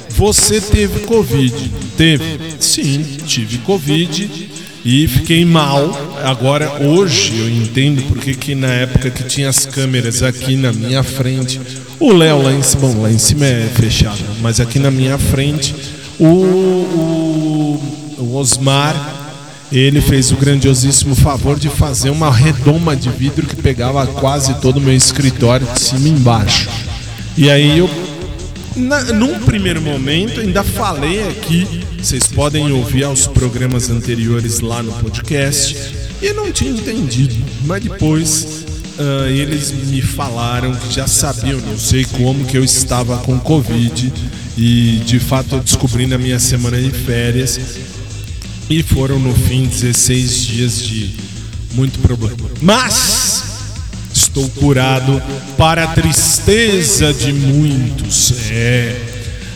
Você 0.09 0.61
teve 0.61 0.99
Covid? 0.99 1.71
Teve? 1.97 2.23
Sim, 2.59 3.03
tive 3.25 3.57
Covid 3.57 4.51
e 4.85 5.07
fiquei 5.07 5.43
mal. 5.43 6.19
Agora, 6.23 6.85
hoje, 6.85 7.39
eu 7.39 7.49
entendo 7.49 8.03
porque 8.03 8.35
que 8.35 8.53
na 8.53 8.71
época 8.71 9.09
que 9.09 9.23
tinha 9.23 9.49
as 9.49 9.65
câmeras 9.65 10.21
aqui 10.21 10.55
na 10.55 10.71
minha 10.71 11.01
frente, 11.01 11.59
o 11.99 12.13
Léo 12.13 12.43
lá 12.43 12.53
em 12.53 12.61
cima, 12.61 12.87
bom, 12.87 13.01
lá 13.01 13.11
em 13.11 13.17
cima 13.17 13.47
é 13.47 13.67
fechado, 13.73 14.23
mas 14.41 14.59
aqui 14.59 14.77
na 14.77 14.91
minha 14.91 15.17
frente, 15.17 15.73
o, 16.19 16.25
o, 16.27 17.83
o 18.19 18.35
Osmar 18.35 19.20
ele 19.79 20.01
fez 20.01 20.31
o 20.31 20.35
grandiosíssimo 20.35 21.15
favor 21.15 21.57
de 21.57 21.69
fazer 21.69 22.09
uma 22.09 22.29
redoma 22.29 22.95
de 22.95 23.09
vidro 23.09 23.47
que 23.47 23.55
pegava 23.55 24.05
quase 24.05 24.53
todo 24.55 24.77
o 24.77 24.81
meu 24.81 24.95
escritório 24.95 25.65
de 25.65 25.79
cima 25.79 26.07
e 26.07 26.11
embaixo. 26.11 26.69
E 27.37 27.49
aí 27.49 27.77
eu, 27.77 27.89
na, 28.75 29.03
num 29.13 29.39
primeiro 29.39 29.81
momento, 29.81 30.41
ainda 30.41 30.63
falei 30.63 31.27
aqui, 31.29 31.85
vocês 31.97 32.27
podem 32.27 32.71
ouvir 32.71 33.05
aos 33.05 33.27
programas 33.27 33.89
anteriores 33.89 34.59
lá 34.59 34.83
no 34.83 34.91
podcast, 34.91 35.77
e 36.21 36.25
eu 36.25 36.33
não 36.33 36.51
tinha 36.51 36.71
entendido, 36.71 37.35
mas 37.65 37.81
depois 37.81 38.65
ah, 38.99 39.29
eles 39.29 39.71
me 39.71 40.01
falaram 40.01 40.75
que 40.75 40.93
já 40.93 41.07
sabiam, 41.07 41.59
não 41.61 41.77
sei 41.77 42.05
como, 42.05 42.45
que 42.45 42.57
eu 42.57 42.63
estava 42.63 43.17
com 43.19 43.39
Covid, 43.39 44.11
e 44.57 45.01
de 45.05 45.17
fato 45.17 45.55
eu 45.55 45.59
descobri 45.59 46.05
na 46.05 46.17
minha 46.17 46.39
semana 46.39 46.79
de 46.79 46.91
férias 46.91 47.59
e 48.69 48.83
foram 48.83 49.19
no 49.19 49.33
fim 49.33 49.65
16 49.65 50.45
dias 50.45 50.81
de 50.81 51.15
muito 51.73 51.99
problema. 51.99 52.49
Mas 52.61 53.43
estou 54.13 54.47
curado 54.49 55.21
para 55.57 55.85
a 55.85 55.87
tristeza 55.87 57.13
de 57.13 57.33
muitos. 57.33 58.33
É. 58.51 58.99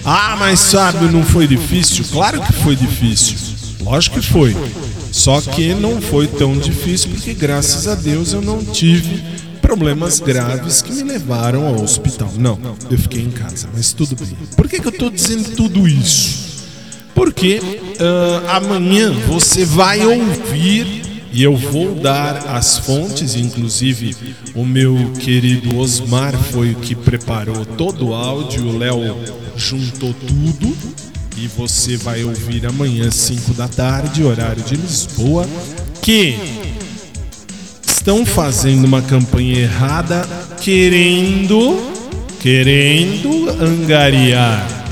Ah, 0.03 0.35
mas 0.37 0.59
sabe, 0.59 1.05
não 1.05 1.23
foi 1.23 1.47
difícil? 1.47 2.05
Claro 2.11 2.41
que 2.41 2.53
foi 2.53 2.75
difícil. 2.75 3.35
Lógico 3.81 4.19
que 4.19 4.25
foi. 4.25 4.55
Só 5.11 5.39
que 5.41 5.73
não 5.73 6.01
foi 6.01 6.27
tão 6.27 6.57
difícil 6.57 7.09
porque 7.11 7.33
graças 7.33 7.87
a 7.87 7.95
Deus 7.95 8.33
eu 8.33 8.41
não 8.41 8.63
tive 8.63 9.23
problemas 9.61 10.19
graves 10.19 10.81
que 10.81 10.93
me 10.93 11.03
levaram 11.03 11.65
ao 11.65 11.81
hospital. 11.81 12.31
Não, 12.37 12.59
eu 12.89 12.97
fiquei 12.97 13.23
em 13.23 13.31
casa, 13.31 13.67
mas 13.73 13.93
tudo 13.93 14.15
bem. 14.15 14.35
Por 14.55 14.67
que, 14.67 14.79
que 14.79 14.87
eu 14.87 14.91
estou 14.91 15.09
dizendo 15.09 15.55
tudo 15.55 15.87
isso? 15.87 16.44
Porque 17.15 17.61
ah, 17.99 18.57
amanhã 18.57 19.11
você 19.25 19.65
vai 19.65 20.05
ouvir 20.05 21.01
e 21.31 21.43
eu 21.43 21.55
vou 21.55 21.95
dar 21.95 22.55
as 22.55 22.77
fontes, 22.77 23.35
inclusive 23.35 24.15
o 24.53 24.65
meu 24.65 25.11
querido 25.19 25.77
Osmar 25.77 26.33
foi 26.51 26.71
o 26.71 26.75
que 26.75 26.93
preparou 26.95 27.65
todo 27.65 28.09
o 28.09 28.13
áudio, 28.13 28.67
o 28.67 28.77
Léo 28.77 29.17
juntou 29.57 30.13
tudo 30.13 30.77
e 31.37 31.47
você 31.47 31.97
vai 31.97 32.23
ouvir 32.23 32.65
amanhã 32.65 33.11
5 33.11 33.53
da 33.53 33.67
tarde, 33.67 34.23
horário 34.23 34.63
de 34.63 34.75
Lisboa, 34.75 35.45
que 36.01 36.37
estão 37.85 38.25
fazendo 38.25 38.85
uma 38.85 39.01
campanha 39.01 39.59
errada 39.59 40.27
querendo 40.61 41.93
querendo 42.39 43.49
angariar 43.61 44.84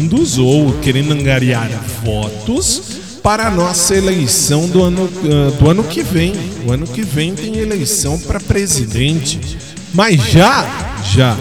fundos 0.00 0.38
ou 0.38 0.72
querendo 0.80 1.12
angariar 1.12 1.68
votos 2.02 2.82
para 3.22 3.48
a 3.48 3.50
nossa 3.50 3.94
eleição 3.94 4.66
do 4.66 4.82
ano, 4.82 5.10
ah, 5.24 5.50
do 5.58 5.68
ano 5.68 5.84
que 5.84 6.02
vem. 6.02 6.32
O 6.66 6.72
ano 6.72 6.86
que 6.86 7.02
vem 7.02 7.34
tem 7.34 7.58
eleição 7.58 8.18
para 8.18 8.40
presidente. 8.40 9.38
Mas 9.92 10.22
já, 10.30 10.66
já, 11.12 11.36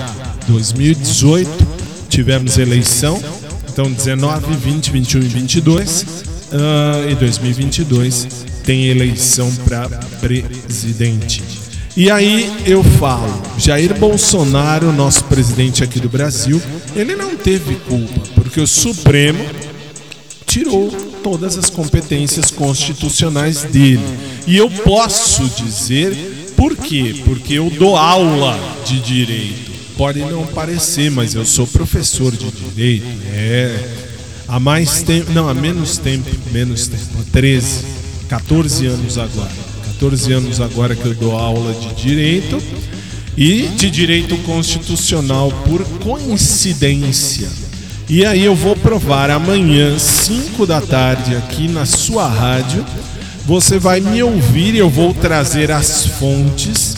2018 0.48 1.50
tivemos 2.10 2.58
eleição. 2.58 3.22
Então 3.72 3.90
19, 3.90 4.56
20, 4.56 4.92
21 4.92 5.22
e 5.22 5.28
22. 5.28 6.06
ah, 6.52 7.10
e 7.10 7.16
2022 7.16 8.28
tem 8.66 8.88
eleição 8.88 9.50
para 9.66 9.88
presidente. 10.20 11.69
E 12.00 12.10
aí 12.10 12.50
eu 12.66 12.82
falo, 12.82 13.42
Jair 13.58 13.94
Bolsonaro, 14.00 14.90
nosso 14.94 15.26
presidente 15.26 15.84
aqui 15.84 16.00
do 16.00 16.08
Brasil, 16.08 16.62
ele 16.96 17.14
não 17.14 17.36
teve 17.36 17.76
culpa, 17.76 18.22
porque 18.36 18.62
o 18.62 18.66
Supremo 18.66 19.46
tirou 20.46 20.90
todas 21.22 21.58
as 21.58 21.70
competências 21.70 22.52
constitucionais 22.52 23.64
dele. 23.64 24.00
E 24.48 24.56
eu 24.56 24.72
posso 24.72 25.44
dizer 25.62 26.54
por 26.56 26.74
quê? 26.78 27.22
Porque 27.26 27.56
eu 27.56 27.70
dou 27.70 27.98
aula 27.98 28.58
de 28.86 29.02
direito. 29.02 29.70
Pode 29.98 30.20
não 30.22 30.48
parecer, 30.48 31.12
mas 31.12 31.36
eu 31.36 31.46
sou 31.46 31.68
professor 31.68 32.32
de 32.32 32.50
direito. 32.50 33.08
É. 33.34 33.78
Há 34.48 34.58
mais 34.58 35.04
tempo, 35.04 35.34
não, 35.34 35.50
há 35.50 35.54
menos 35.54 35.98
tempo, 35.98 36.30
menos 36.54 36.88
tempo, 36.88 37.04
há 37.20 37.32
13, 37.34 37.84
14 38.30 38.86
anos 38.86 39.18
agora. 39.18 39.69
14 40.00 40.32
anos 40.32 40.62
agora 40.62 40.96
que 40.96 41.06
eu 41.06 41.14
dou 41.14 41.38
aula 41.38 41.74
de 41.74 41.94
direito 41.94 42.58
e 43.36 43.64
de 43.76 43.92
direito 43.92 44.38
constitucional 44.44 45.52
por 45.68 45.84
coincidência. 46.00 47.50
E 48.08 48.26
aí 48.26 48.46
eu 48.46 48.56
vou 48.56 48.78
provar 48.78 49.30
amanhã, 49.30 50.00
5 50.00 50.66
da 50.66 50.80
tarde, 50.80 51.36
aqui 51.36 51.68
na 51.68 51.86
sua 51.86 52.30
rádio. 52.30 52.86
Você 53.46 53.78
vai 53.78 54.00
me 54.00 54.24
ouvir 54.24 54.74
e 54.74 54.78
eu 54.78 54.90
vou 54.90 55.14
trazer 55.14 55.70
as 55.70 56.06
fontes 56.06 56.96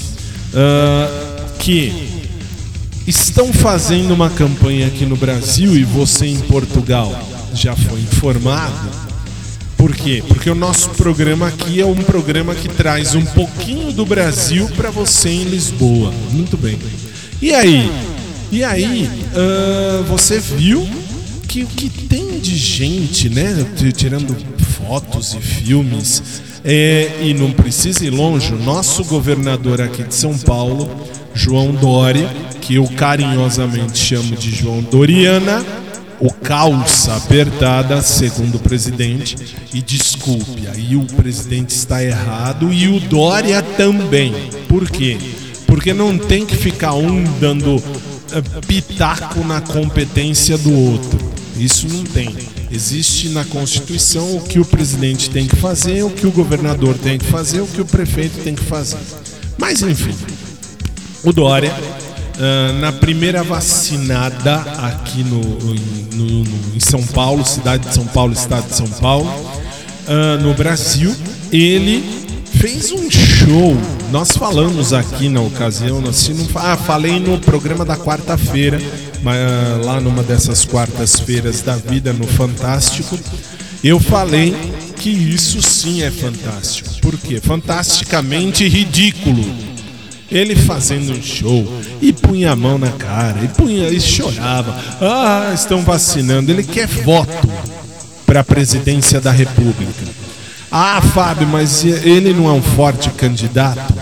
ah, 0.54 1.10
que 1.58 1.92
estão 3.08 3.52
fazendo 3.52 4.14
uma 4.14 4.30
campanha 4.30 4.86
aqui 4.86 5.08
no 5.08 5.16
Brasil 5.16 5.76
e 5.76 5.84
você 5.84 6.28
em 6.28 6.40
Portugal 6.42 7.20
já 7.56 7.76
foi 7.76 8.00
informado. 8.00 9.11
Por 9.82 9.96
quê? 9.96 10.24
Porque 10.28 10.48
o 10.48 10.54
nosso 10.54 10.92
programa 10.92 11.48
aqui 11.48 11.82
é 11.82 11.86
um 11.88 11.96
programa 11.96 12.54
que 12.54 12.70
traz 12.70 13.16
um 13.16 13.26
pouquinho 13.26 13.92
do 13.92 14.06
Brasil 14.06 14.70
para 14.78 14.92
você 14.92 15.30
em 15.30 15.46
Lisboa. 15.46 16.14
Muito 16.30 16.56
bem. 16.56 16.78
E 17.42 17.52
aí? 17.52 17.92
E 18.52 18.64
aí, 18.64 19.10
ah, 19.34 20.04
você 20.08 20.40
viu 20.40 20.88
que 21.48 21.64
o 21.64 21.66
que 21.66 21.90
tem 21.90 22.40
de 22.40 22.56
gente, 22.56 23.28
né? 23.28 23.66
Tirando 23.98 24.38
fotos 24.78 25.34
e 25.34 25.42
filmes, 25.42 26.44
é, 26.64 27.18
e 27.20 27.34
não 27.34 27.52
precisa 27.52 28.06
ir 28.06 28.12
longe, 28.12 28.54
o 28.54 28.60
nosso 28.60 29.04
governador 29.06 29.82
aqui 29.82 30.04
de 30.04 30.14
São 30.14 30.38
Paulo, 30.38 30.88
João 31.34 31.72
Dória, 31.72 32.30
que 32.62 32.76
eu 32.76 32.88
carinhosamente 32.90 33.98
chamo 33.98 34.36
de 34.36 34.52
João 34.52 34.84
Doriana, 34.84 35.66
o 36.22 36.32
calça 36.32 37.16
apertada, 37.16 38.00
segundo 38.04 38.56
o 38.56 38.60
presidente, 38.60 39.36
e 39.74 39.82
desculpe, 39.82 40.68
aí 40.68 40.96
o 40.96 41.04
presidente 41.04 41.72
está 41.72 42.04
errado 42.04 42.72
e 42.72 42.88
o 42.88 43.00
Dória 43.00 43.62
também. 43.64 44.32
Por 44.70 44.88
quê? 44.88 45.18
Porque 45.66 45.94
não 45.94 46.18
tem 46.18 46.46
que 46.46 46.56
ficar 46.56 46.94
um 46.94 47.24
dando 47.40 47.84
eh, 48.32 48.42
pitaco 48.68 49.44
na 49.44 49.62
competência 49.62 50.58
do 50.60 50.72
outro. 50.72 51.32
Isso 51.58 51.88
não 51.88 52.04
tem. 52.04 52.36
Existe 52.72 53.30
na 53.30 53.44
Constituição 53.44 54.38
o 54.38 54.42
que 54.42 54.60
o 54.60 54.66
presidente 54.66 55.30
tem 55.30 55.48
que 55.48 55.56
fazer, 55.56 56.04
o 56.04 56.10
que 56.12 56.28
o 56.28 56.32
governador 56.32 56.96
tem 57.00 57.18
que 57.18 57.26
fazer, 57.26 57.62
o 57.62 57.68
que 57.68 57.82
o 57.82 57.86
prefeito 57.86 58.44
tem 58.44 58.54
que 58.54 58.64
fazer. 58.64 59.00
Mas 59.58 59.82
enfim, 59.82 60.16
o 61.24 61.34
Dória, 61.34 61.74
ah, 62.40 62.74
na 62.80 62.92
primeira 62.92 63.44
vacinada 63.44 64.56
aqui 64.84 65.24
no, 65.24 65.40
no- 65.42 66.44
no- 66.44 66.76
em 66.76 66.80
São 66.80 67.04
Paulo, 67.08 67.46
cidade 67.46 67.88
de 67.88 67.94
São 67.94 68.06
Paulo, 68.06 68.34
estado 68.34 68.68
de 68.68 68.76
São 68.76 68.88
Paulo, 68.88 69.30
ah, 70.08 70.38
no 70.42 70.54
Brasil, 70.54 71.16
ele 71.52 72.04
fez 72.60 72.92
um 72.92 73.10
show. 73.10 73.76
Nós 74.12 74.32
falamos 74.32 74.94
aqui 74.94 75.30
na 75.30 75.42
ocasião, 75.42 76.02
nós 76.02 76.28
não, 76.30 76.48
ah, 76.56 76.78
falei 76.78 77.20
no 77.20 77.40
programa 77.40 77.86
da 77.86 77.96
quarta-feira, 77.98 78.80
ah, 79.26 79.82
lá 79.86 80.00
numa 80.02 80.22
dessas 80.24 80.66
quartas-feiras 80.66 81.62
da 81.62 81.76
vida 81.78 82.12
no 82.14 82.28
Fantástico, 82.28 83.18
eu 83.84 84.00
falei 84.00 84.54
que 84.98 85.10
isso 85.10 85.60
sim 85.62 86.04
é 86.04 86.12
fantástico. 86.12 86.90
Por 87.02 87.18
quê? 87.18 87.42
Fantasticamente 87.42 88.68
ridículo. 88.68 89.44
Ele 90.32 90.56
fazendo 90.56 91.12
um 91.12 91.22
show 91.22 91.68
e 92.02 92.14
punha 92.14 92.54
a 92.54 92.56
mão 92.56 92.78
na 92.78 92.92
cara 92.92 93.44
e 93.44 93.50
punha 93.50 93.90
e 93.90 94.00
chorava. 94.00 94.80
Ah, 95.02 95.52
estão 95.54 95.82
vacinando. 95.82 96.52
Ele 96.52 96.64
quer 96.64 96.88
voto 96.88 97.50
para 98.26 98.40
a 98.40 98.44
presidência 98.44 99.20
da 99.20 99.32
República. 99.32 100.06
Ah, 100.72 101.02
Fábio, 101.02 101.48
mas 101.48 101.84
ele 101.84 102.34
não 102.34 102.48
é 102.48 102.54
um 102.54 102.62
forte 102.62 103.10
candidato? 103.10 103.94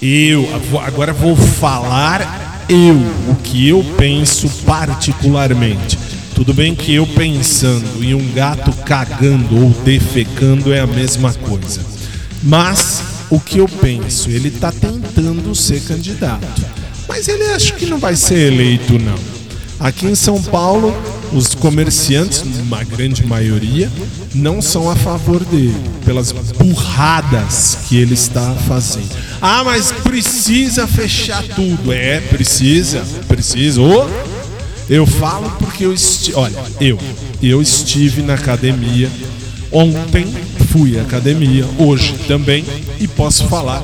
Eu 0.00 0.48
agora 0.86 1.12
vou 1.12 1.34
falar 1.36 2.64
eu 2.68 2.96
o 3.28 3.36
que 3.42 3.68
eu 3.68 3.84
penso 3.98 4.48
particularmente. 4.64 5.98
Tudo 6.34 6.54
bem 6.54 6.74
que 6.74 6.94
eu 6.94 7.06
pensando 7.06 8.02
e 8.02 8.14
um 8.14 8.32
gato 8.32 8.72
cagando 8.84 9.64
ou 9.64 9.70
defecando 9.84 10.72
é 10.72 10.80
a 10.80 10.86
mesma 10.86 11.32
coisa. 11.34 11.80
Mas 12.42 13.11
o 13.32 13.40
que 13.40 13.56
eu 13.56 13.66
penso, 13.66 14.28
ele 14.28 14.50
tá 14.50 14.70
tentando 14.70 15.54
ser 15.54 15.80
candidato. 15.84 16.46
Mas 17.08 17.28
ele 17.28 17.44
acho 17.44 17.74
que 17.76 17.86
não 17.86 17.96
vai 17.98 18.14
ser 18.14 18.52
eleito 18.52 18.98
não. 18.98 19.18
Aqui 19.80 20.04
em 20.04 20.14
São 20.14 20.40
Paulo, 20.42 20.94
os 21.32 21.54
comerciantes, 21.54 22.42
uma 22.42 22.84
grande 22.84 23.26
maioria, 23.26 23.90
não 24.34 24.60
são 24.60 24.90
a 24.90 24.94
favor 24.94 25.42
dele, 25.46 25.74
pelas 26.04 26.30
burradas 26.30 27.78
que 27.88 27.96
ele 27.96 28.12
está 28.12 28.54
fazendo. 28.68 29.08
Ah, 29.40 29.64
mas 29.64 29.90
precisa 29.90 30.86
fechar 30.86 31.42
tudo. 31.42 31.90
É, 31.90 32.20
precisa, 32.20 33.02
precisa. 33.26 33.80
Ô, 33.80 34.10
eu 34.90 35.06
falo 35.06 35.50
porque 35.58 35.86
eu 35.86 35.94
estive. 35.94 36.36
Olha, 36.36 36.62
eu, 36.78 36.98
eu 37.42 37.62
estive 37.62 38.20
na 38.20 38.34
academia 38.34 39.10
ontem, 39.72 40.26
fui 40.72 40.98
à 40.98 41.02
academia, 41.02 41.66
hoje 41.78 42.14
também, 42.26 42.64
e 42.98 43.06
posso 43.06 43.46
falar 43.46 43.82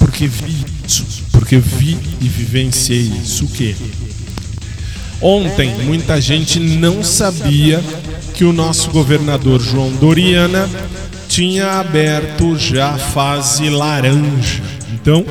porque 0.00 0.26
vi 0.26 0.64
isso, 0.84 1.06
porque 1.30 1.58
vi 1.58 1.96
e 2.20 2.26
vivenciei 2.26 3.02
isso 3.02 3.44
o 3.44 3.48
quê? 3.48 3.76
Ontem, 5.22 5.72
muita 5.84 6.20
gente 6.20 6.58
não 6.58 7.04
sabia 7.04 7.80
que 8.34 8.44
o 8.44 8.52
nosso 8.52 8.90
governador 8.90 9.60
João 9.60 9.92
Doriana 9.92 10.68
tinha 11.28 11.78
aberto 11.78 12.58
já 12.58 12.90
a 12.90 12.98
fase 12.98 13.70
laranja. 13.70 14.60
Então, 14.92 15.24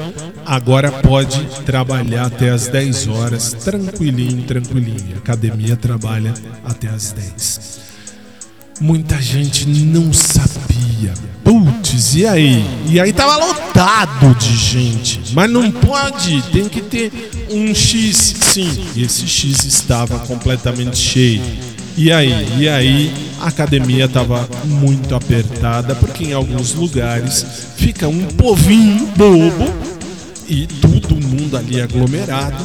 agora 0.46 0.90
pode 0.90 1.44
trabalhar 1.66 2.28
até 2.28 2.50
as 2.50 2.70
10 2.70 3.08
horas, 3.10 3.52
tranquilinho, 3.52 4.44
tranquilinho. 4.44 5.16
A 5.16 5.18
academia 5.18 5.76
trabalha 5.76 6.34
até 6.64 6.88
as 6.88 7.12
10. 7.12 7.93
Muita 8.84 9.22
gente 9.22 9.66
não 9.66 10.12
sabia. 10.12 11.14
Putz, 11.42 12.16
e 12.16 12.28
aí? 12.28 12.66
E 12.86 13.00
aí 13.00 13.14
tava 13.14 13.38
lotado 13.38 14.36
de 14.36 14.58
gente. 14.58 15.22
Mas 15.32 15.50
não 15.50 15.72
pode, 15.72 16.42
tem 16.52 16.68
que 16.68 16.82
ter 16.82 17.10
um 17.50 17.74
X, 17.74 18.36
sim. 18.42 18.70
Esse 18.98 19.26
X 19.26 19.64
estava 19.64 20.20
completamente 20.20 20.98
cheio. 20.98 21.42
E 21.96 22.12
aí? 22.12 22.46
E 22.60 22.68
aí 22.68 23.14
a 23.40 23.48
academia 23.48 24.04
estava 24.04 24.50
muito 24.66 25.16
apertada, 25.16 25.96
porque 25.96 26.26
em 26.26 26.34
alguns 26.34 26.74
lugares 26.74 27.46
fica 27.78 28.10
um 28.10 28.26
povinho 28.36 29.08
bobo 29.16 29.74
e 30.46 30.68
todo 30.68 31.16
mundo 31.16 31.56
ali 31.56 31.80
aglomerado. 31.80 32.62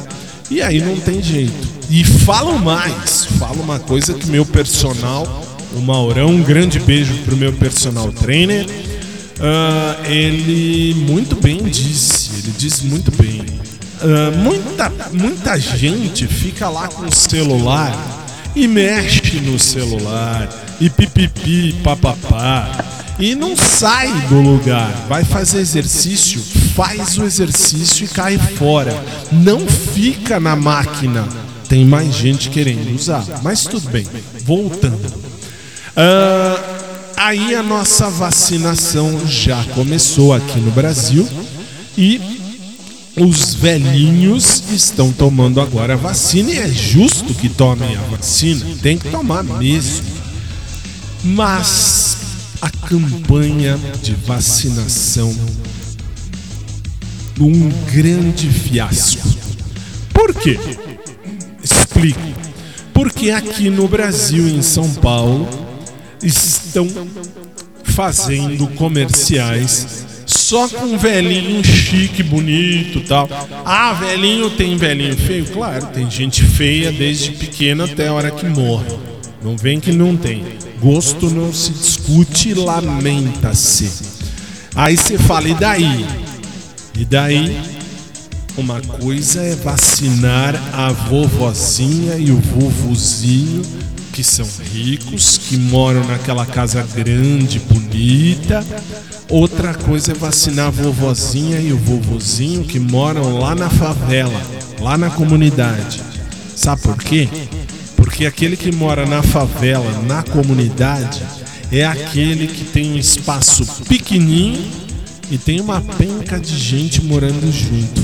E 0.50 0.60
aí 0.62 0.80
não 0.80 0.96
tem 0.96 1.22
jeito. 1.22 1.78
E 1.88 2.02
falo 2.02 2.58
mais, 2.58 3.24
falo 3.38 3.62
uma 3.62 3.78
coisa 3.78 4.14
que 4.14 4.28
meu 4.28 4.44
personal, 4.44 5.46
o 5.78 5.82
Maurão, 5.82 6.28
um 6.28 6.42
grande 6.42 6.78
beijo 6.80 7.14
pro 7.24 7.36
meu 7.36 7.52
personal 7.52 8.12
trainer. 8.12 8.66
ah, 9.40 9.96
ele 10.04 10.94
muito 10.94 11.36
bem 11.36 11.62
disse, 11.64 12.30
ele 12.38 12.52
disse 12.56 12.86
muito 12.86 13.10
bem. 13.12 13.42
Ah, 14.00 14.30
muita, 14.36 14.92
muita 15.12 15.58
gente 15.58 16.26
fica 16.26 16.68
lá 16.68 16.88
com 16.88 17.06
o 17.06 17.14
celular 17.14 17.94
e 18.54 18.66
mexe 18.66 19.40
no 19.40 19.58
celular 19.58 20.48
e 20.80 20.90
pipipi, 20.90 21.72
papapá 21.82 22.98
e 23.18 23.34
não 23.34 23.56
sai 23.56 24.08
do 24.28 24.40
lugar. 24.40 24.90
Vai 25.08 25.24
fazer 25.24 25.58
exercício, 25.58 26.40
faz 26.74 27.18
o 27.18 27.24
exercício 27.24 28.04
e 28.04 28.08
cai 28.08 28.38
fora. 28.38 28.94
Não 29.32 29.66
fica 29.66 30.38
na 30.38 30.54
máquina. 30.54 31.26
Tem 31.68 31.84
mais 31.84 32.14
gente 32.14 32.48
querendo 32.48 32.94
usar, 32.94 33.24
mas 33.42 33.64
tudo 33.64 33.90
bem. 33.90 34.06
Voltando. 34.44 35.27
Ah, 36.00 36.62
aí 37.16 37.56
a 37.56 37.62
nossa 37.62 38.08
vacinação 38.08 39.26
já 39.26 39.64
começou 39.74 40.32
aqui 40.32 40.60
no 40.60 40.70
Brasil 40.70 41.28
e 41.96 42.20
os 43.16 43.52
velhinhos 43.54 44.62
estão 44.70 45.10
tomando 45.12 45.60
agora 45.60 45.94
a 45.94 45.96
vacina 45.96 46.52
e 46.52 46.58
é 46.58 46.68
justo 46.68 47.34
que 47.34 47.48
tomem 47.48 47.96
a 47.96 48.00
vacina, 48.02 48.64
tem 48.80 48.96
que 48.96 49.08
tomar 49.08 49.42
mesmo. 49.42 50.06
Mas 51.24 52.18
a 52.62 52.70
campanha 52.70 53.76
de 54.00 54.14
vacinação 54.14 55.34
um 57.40 57.70
grande 57.92 58.48
fiasco. 58.48 59.26
Por 60.14 60.32
quê? 60.32 60.60
Explico. 61.60 62.20
Porque 62.94 63.32
aqui 63.32 63.68
no 63.68 63.88
Brasil, 63.88 64.46
em 64.46 64.62
São 64.62 64.88
Paulo, 64.94 65.67
estão 66.22 66.88
fazendo 67.84 68.66
comerciais 68.68 70.06
só 70.28 70.68
com 70.68 70.98
velhinho 70.98 71.64
chique, 71.64 72.22
bonito 72.22 73.00
tal. 73.08 73.28
Ah, 73.64 73.94
velhinho 73.94 74.50
tem 74.50 74.76
velhinho 74.76 75.16
feio? 75.16 75.46
Claro, 75.46 75.86
tem 75.86 76.10
gente 76.10 76.42
feia 76.44 76.92
desde 76.92 77.32
pequena 77.32 77.84
até 77.84 78.08
a 78.08 78.12
hora 78.12 78.30
que 78.30 78.46
morre. 78.46 78.86
Não 79.42 79.56
vem 79.56 79.80
que 79.80 79.90
não 79.90 80.16
tem. 80.16 80.44
Gosto 80.80 81.30
não 81.30 81.52
se 81.52 81.72
discute, 81.72 82.52
lamenta-se. 82.52 83.90
Aí 84.74 84.96
você 84.96 85.16
fala, 85.16 85.48
e 85.48 85.54
daí? 85.54 86.06
E 86.94 87.04
daí? 87.04 87.56
Uma 88.56 88.80
coisa 88.80 89.40
é 89.40 89.54
vacinar 89.54 90.54
a 90.74 90.90
vovozinha 90.92 92.16
e 92.16 92.30
o 92.30 92.38
vovozinho 92.38 93.62
que 94.18 94.24
são 94.24 94.48
ricos, 94.72 95.38
que 95.38 95.56
moram 95.56 96.02
naquela 96.04 96.44
casa 96.44 96.84
grande, 96.92 97.60
bonita. 97.60 98.66
Outra 99.30 99.72
coisa 99.72 100.10
é 100.10 100.14
vacinar 100.14 100.66
a 100.66 100.70
vovozinha 100.70 101.60
e 101.60 101.72
o 101.72 101.78
vovozinho 101.78 102.64
que 102.64 102.80
moram 102.80 103.38
lá 103.38 103.54
na 103.54 103.70
favela, 103.70 104.42
lá 104.80 104.98
na 104.98 105.08
comunidade. 105.08 106.02
Sabe 106.56 106.82
por 106.82 106.96
quê? 106.96 107.28
Porque 107.94 108.26
aquele 108.26 108.56
que 108.56 108.72
mora 108.72 109.06
na 109.06 109.22
favela, 109.22 110.02
na 110.02 110.24
comunidade, 110.24 111.22
é 111.70 111.84
aquele 111.84 112.48
que 112.48 112.64
tem 112.64 112.94
um 112.94 112.98
espaço 112.98 113.64
pequenininho 113.84 114.68
e 115.30 115.38
tem 115.38 115.60
uma 115.60 115.80
penca 115.80 116.40
de 116.40 116.58
gente 116.58 117.04
morando 117.04 117.52
junto. 117.52 118.02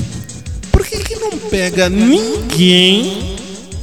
Por 0.71 0.85
que, 0.85 0.97
que 0.99 1.15
não 1.17 1.37
pega 1.49 1.89
ninguém, 1.89 3.35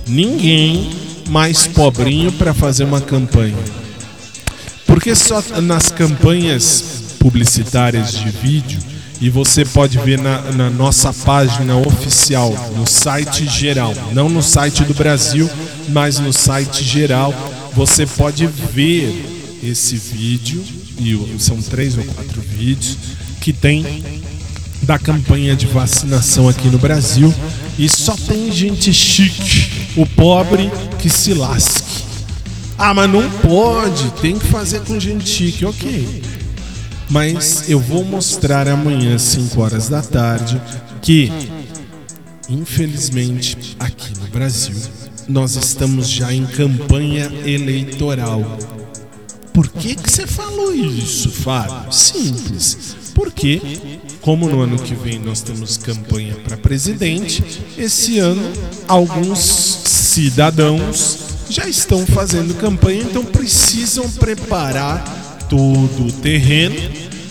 ninguém 0.07 1.02
mais 1.33 1.67
pobrinho 1.67 2.31
para 2.33 2.53
fazer 2.53 2.85
uma 2.85 3.01
campanha? 3.01 3.57
Porque 4.87 5.15
só 5.15 5.43
nas 5.63 5.91
campanhas 5.91 6.85
publicitárias 7.19 8.13
de 8.13 8.29
vídeo, 8.29 8.79
e 9.19 9.31
você 9.31 9.65
pode 9.65 9.97
ver 9.99 10.21
na, 10.21 10.43
na 10.53 10.69
nossa 10.69 11.11
página 11.13 11.77
oficial, 11.77 12.53
no 12.77 12.87
site 12.87 13.47
geral, 13.47 13.95
não 14.13 14.29
no 14.29 14.43
site 14.43 14.85
do 14.85 14.93
Brasil, 14.93 15.49
mas 15.89 16.19
no 16.19 16.33
site 16.33 16.85
geral, 16.85 17.33
você 17.73 18.05
pode 18.05 18.47
ver 18.47 19.59
esse 19.63 19.97
vídeo, 19.97 20.63
e 20.99 21.19
são 21.39 21.63
três 21.63 21.97
ou 21.97 22.05
quatro 22.05 22.43
vídeos, 22.43 22.99
que 23.41 23.55
tem 23.55 24.05
da 24.83 24.99
campanha 24.99 25.57
de 25.57 25.67
vacinação 25.67 26.49
aqui 26.49 26.69
no 26.69 26.79
Brasil 26.79 27.33
e 27.79 27.89
só 27.89 28.17
tem 28.17 28.51
gente 28.53 28.93
chique, 28.93 29.72
o 29.97 30.07
pobre 30.07 30.71
que 30.99 31.11
se 31.11 31.35
lasque. 31.35 32.03
Ah, 32.79 32.95
mas 32.95 33.11
não 33.11 33.31
pode, 33.31 34.11
tem 34.21 34.39
que 34.39 34.47
fazer 34.47 34.81
com 34.81 34.99
gente 34.99 35.29
chique, 35.29 35.65
ok. 35.65 36.23
Mas 37.11 37.69
eu 37.69 37.79
vou 37.79 38.05
mostrar 38.05 38.67
amanhã, 38.67 39.17
às 39.17 39.23
5 39.23 39.61
horas 39.61 39.89
da 39.89 40.01
tarde, 40.01 40.61
que, 41.03 41.31
infelizmente, 42.49 43.77
aqui 43.79 44.19
no 44.19 44.27
Brasil, 44.29 44.77
nós 45.29 45.57
estamos 45.57 46.09
já 46.09 46.33
em 46.33 46.47
campanha 46.47 47.31
eleitoral. 47.45 48.59
Por 49.53 49.69
que, 49.69 49.95
que 49.95 50.11
você 50.11 50.27
falou 50.27 50.75
isso, 50.75 51.31
Fábio? 51.31 51.93
Simples. 51.93 52.97
Porque, 53.15 53.61
como 54.23 54.49
no 54.49 54.63
ano 54.63 54.79
que 54.79 54.95
vem 54.95 55.19
nós 55.19 55.43
temos 55.43 55.77
campanha 55.77 56.35
para 56.37 56.57
presidente, 56.57 57.45
esse 57.77 58.19
ano 58.19 58.43
alguns 58.89 59.82
cidadãos 60.13 61.19
já 61.49 61.67
estão 61.67 62.07
fazendo 62.07 62.55
campanha, 62.55 63.03
então 63.03 63.25
precisam 63.25 64.09
preparar 64.11 65.03
todo 65.49 66.07
o 66.07 66.13
terreno 66.13 66.77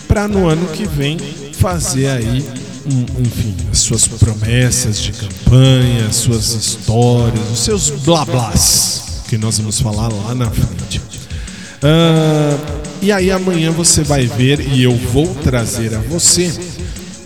para 0.08 0.26
no 0.26 0.48
ano 0.48 0.66
que 0.68 0.84
vem 0.84 1.16
fazer 1.52 2.08
aí, 2.08 2.44
um, 2.84 3.22
enfim, 3.22 3.54
as 3.70 3.78
suas 3.78 4.08
promessas 4.08 5.00
de 5.00 5.12
campanha, 5.12 6.06
as 6.08 6.16
suas 6.16 6.50
histórias, 6.50 7.50
os 7.52 7.60
seus 7.60 7.90
blá 7.90 8.24
blás, 8.24 9.22
que 9.28 9.38
nós 9.38 9.58
vamos 9.58 9.80
falar 9.80 10.08
lá 10.08 10.34
na 10.34 10.50
frente. 10.50 11.00
Ah, 11.82 12.58
e 13.00 13.12
aí 13.12 13.30
amanhã 13.30 13.70
você 13.70 14.02
vai 14.02 14.26
ver 14.26 14.60
e 14.60 14.82
eu 14.82 14.96
vou 14.96 15.32
trazer 15.36 15.94
a 15.94 15.98
você 16.00 16.52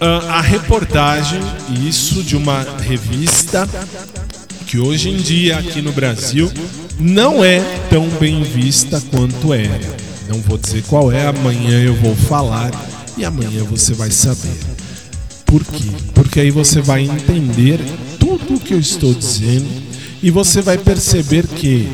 ah, 0.02 0.36
a 0.36 0.40
reportagem, 0.42 1.40
isso 1.86 2.22
de 2.22 2.36
uma 2.36 2.62
revista 2.80 3.66
que 4.66 4.78
hoje 4.78 5.10
em 5.10 5.16
dia 5.16 5.58
aqui 5.58 5.80
no 5.80 5.92
Brasil 5.92 6.50
não 6.98 7.44
é 7.44 7.60
tão 7.88 8.08
bem 8.20 8.42
vista 8.42 9.00
quanto 9.12 9.54
era. 9.54 9.96
Não 10.28 10.40
vou 10.40 10.58
dizer 10.58 10.82
qual 10.88 11.12
é, 11.12 11.26
amanhã 11.26 11.80
eu 11.80 11.94
vou 11.94 12.16
falar 12.16 12.70
e 13.16 13.24
amanhã 13.24 13.62
você 13.62 13.94
vai 13.94 14.10
saber. 14.10 14.58
Por 15.44 15.64
quê? 15.64 15.84
Porque 16.12 16.40
aí 16.40 16.50
você 16.50 16.80
vai 16.80 17.02
entender 17.02 17.78
tudo 18.18 18.56
o 18.56 18.60
que 18.60 18.74
eu 18.74 18.80
estou 18.80 19.14
dizendo 19.14 19.68
e 20.20 20.30
você 20.30 20.60
vai 20.60 20.76
perceber 20.76 21.46
que 21.46 21.88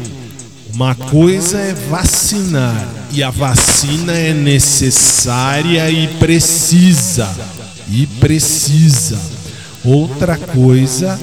uma 0.72 0.94
coisa 0.94 1.58
é 1.58 1.74
vacinar 1.90 2.88
e 3.12 3.22
a 3.22 3.28
vacina 3.28 4.12
é 4.14 4.32
necessária 4.32 5.90
e 5.90 6.08
precisa. 6.16 7.28
E 7.90 8.06
precisa. 8.06 9.20
Outra 9.84 10.38
coisa 10.38 11.20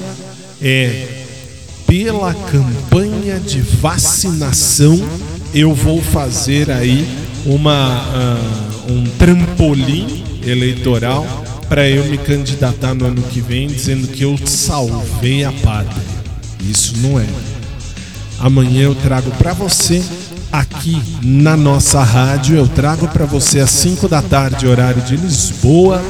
é 0.62 1.20
pela 1.90 2.32
campanha 2.32 3.40
de 3.40 3.60
vacinação 3.60 4.96
eu 5.52 5.74
vou 5.74 6.00
fazer 6.00 6.70
aí 6.70 7.04
uma 7.44 7.72
ah, 7.74 8.88
um 8.88 9.04
trampolim 9.18 10.22
eleitoral 10.46 11.26
para 11.68 11.88
eu 11.88 12.04
me 12.04 12.16
candidatar 12.16 12.94
no 12.94 13.06
ano 13.06 13.20
que 13.22 13.40
vem 13.40 13.66
dizendo 13.66 14.06
que 14.06 14.22
eu 14.22 14.38
salvei 14.44 15.42
a 15.42 15.50
pátria. 15.50 16.02
Isso 16.60 16.94
não 16.98 17.18
é. 17.18 17.26
Amanhã 18.38 18.82
eu 18.82 18.94
trago 18.94 19.32
para 19.32 19.52
você 19.52 20.00
aqui 20.52 21.02
na 21.24 21.56
nossa 21.56 22.04
rádio, 22.04 22.56
eu 22.56 22.68
trago 22.68 23.08
para 23.08 23.26
você 23.26 23.58
às 23.58 23.70
5 23.70 24.06
da 24.06 24.22
tarde, 24.22 24.64
horário 24.64 25.02
de 25.02 25.16
Lisboa. 25.16 26.00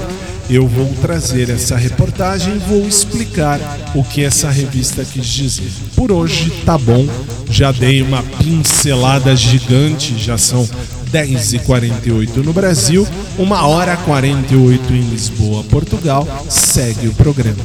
Eu 0.51 0.66
vou 0.66 0.92
trazer 1.01 1.48
essa 1.48 1.76
reportagem 1.76 2.57
e 2.57 2.59
vou 2.59 2.84
explicar 2.84 3.61
o 3.94 4.03
que 4.03 4.24
essa 4.24 4.51
revista 4.51 5.05
quis 5.05 5.24
dizer. 5.24 5.70
Por 5.94 6.11
hoje 6.11 6.51
tá 6.66 6.76
bom, 6.76 7.07
já 7.48 7.70
dei 7.70 8.03
uma 8.03 8.20
pincelada 8.24 9.36
gigante, 9.36 10.18
já 10.18 10.36
são 10.36 10.68
10h48 11.12 12.38
no 12.38 12.53
Brasil, 12.53 13.07
1 13.38 13.53
hora 13.53 13.96
48 13.98 14.92
em 14.92 15.03
Lisboa, 15.03 15.62
Portugal. 15.62 16.26
Segue 16.48 17.07
o 17.07 17.14
programa. 17.14 17.62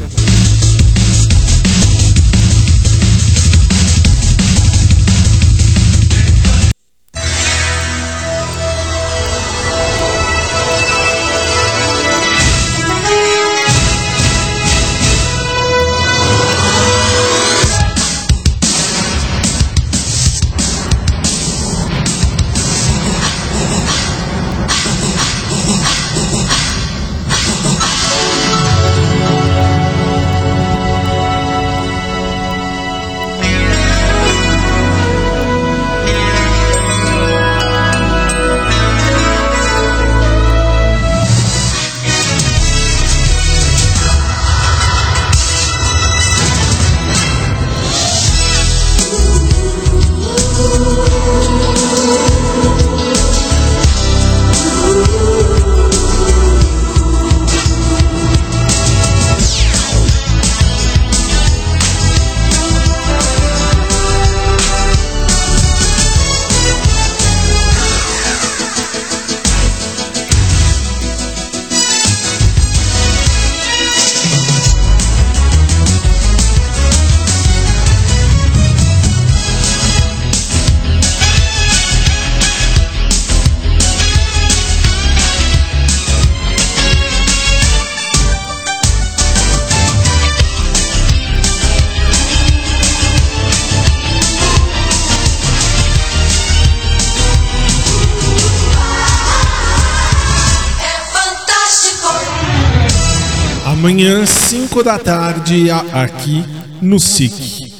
Amanhã, 103.85 104.25
5 104.25 104.83
da 104.83 104.97
tarde, 104.97 105.69
aqui 105.69 106.43
no 106.81 106.99
SIC. 106.99 107.71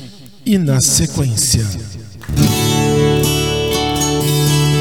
E 0.45 0.55
na 0.55 0.79
sequência. 0.79 1.65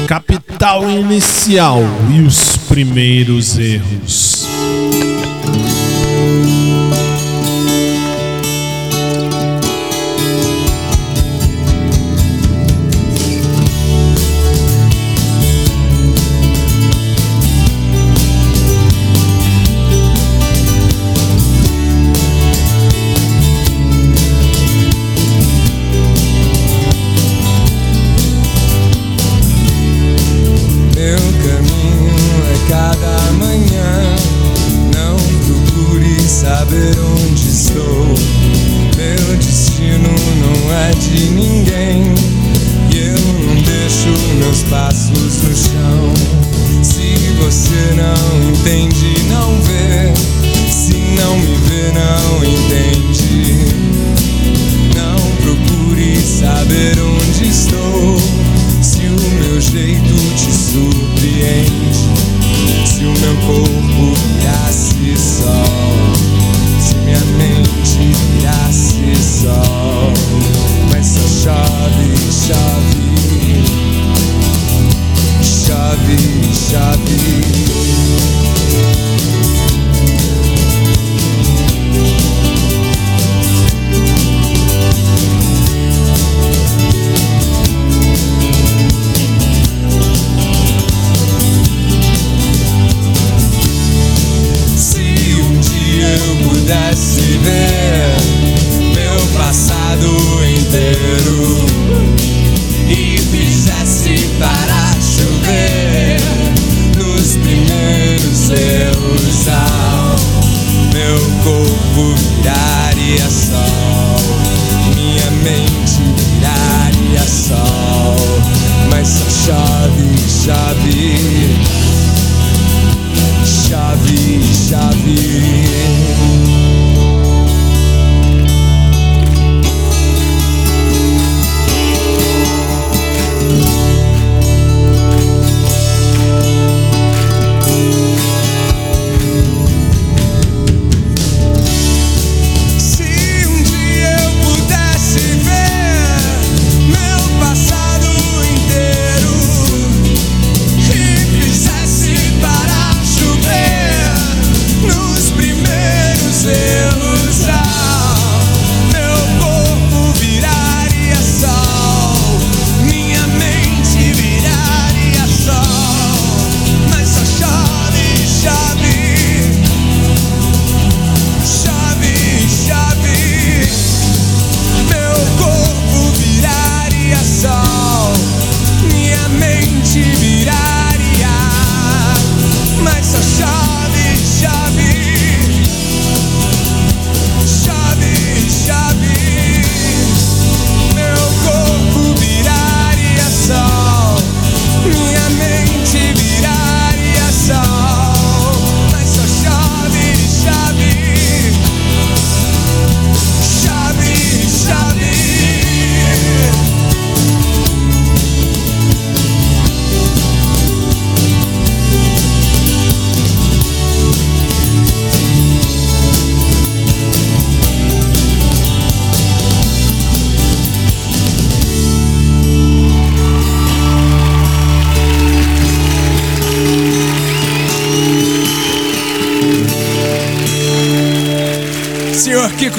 Capital 0.07 0.87
inicial 0.87 1.81
e 2.15 2.21
os 2.21 2.57
primeiros 2.67 3.57
erros. 3.57 4.45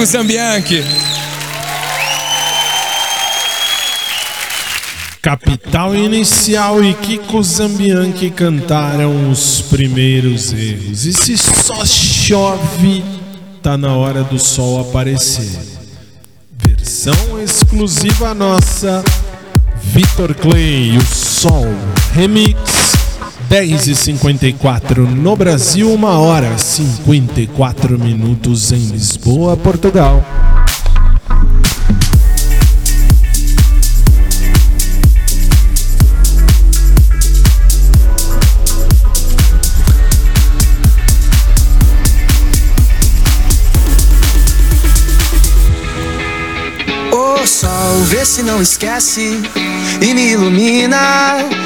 Kiko 0.07 0.13
Zambianchi. 0.13 0.85
Capital 5.21 5.97
Inicial 5.97 6.85
e 6.85 6.95
Kiko 6.95 7.43
Zambianchi 7.43 8.31
cantaram 8.31 9.31
os 9.31 9.63
primeiros 9.63 10.53
erros. 10.53 11.05
E 11.05 11.13
se 11.13 11.37
só 11.37 11.85
chove, 11.85 13.05
tá 13.61 13.77
na 13.77 13.95
hora 13.95 14.23
do 14.23 14.39
sol 14.39 14.81
aparecer. 14.81 15.59
Versão 16.57 17.43
exclusiva 17.43 18.33
nossa, 18.33 19.05
Vitor 19.83 20.35
Clay, 20.35 20.97
o 20.97 21.05
Sol, 21.05 21.67
Remix, 22.13 22.76
10 23.49 23.87
e 23.87 23.95
54 23.95 25.09
no 25.09 25.37
Brasil, 25.37 25.89
1 25.95 26.05
hora 26.05 26.59
54 26.59 27.97
minutos 27.97 28.73
em 28.73 28.89
Lisboa, 28.89 29.57
Portugal. 29.57 30.25
Ô 47.13 47.47
sol, 47.47 48.03
vê 48.07 48.25
se 48.25 48.43
não 48.43 48.61
esquece 48.61 49.41
e 50.03 50.15
me 50.15 50.33
ilumina. 50.33 51.66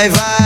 Vai, 0.00 0.08
vai. 0.08 0.39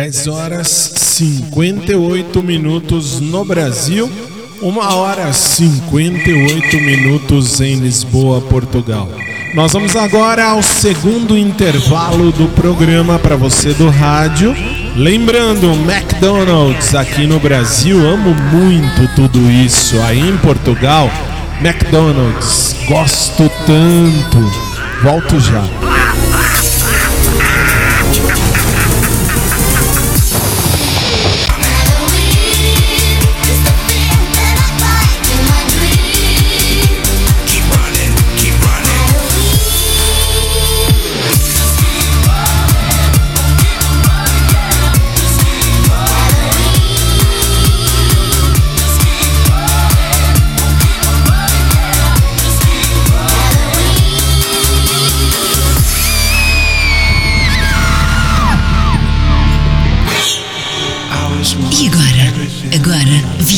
10 0.00 0.28
horas 0.28 0.66
58 0.96 2.42
minutos 2.42 3.20
no 3.20 3.44
Brasil, 3.44 4.10
1 4.62 4.78
hora 4.78 5.30
58 5.30 6.76
minutos 6.78 7.60
em 7.60 7.74
Lisboa, 7.74 8.40
Portugal. 8.40 9.10
Nós 9.54 9.74
vamos 9.74 9.94
agora 9.96 10.46
ao 10.46 10.62
segundo 10.62 11.36
intervalo 11.36 12.32
do 12.32 12.48
programa 12.54 13.18
para 13.18 13.36
você 13.36 13.74
do 13.74 13.90
rádio. 13.90 14.56
Lembrando, 14.96 15.70
McDonald's 15.72 16.94
aqui 16.94 17.26
no 17.26 17.38
Brasil, 17.38 17.98
amo 18.08 18.34
muito 18.54 19.14
tudo 19.14 19.50
isso. 19.50 20.00
Aí 20.00 20.18
em 20.18 20.38
Portugal, 20.38 21.10
McDonald's, 21.60 22.74
gosto 22.88 23.50
tanto. 23.66 24.50
Volto 25.02 25.38
já. 25.38 26.69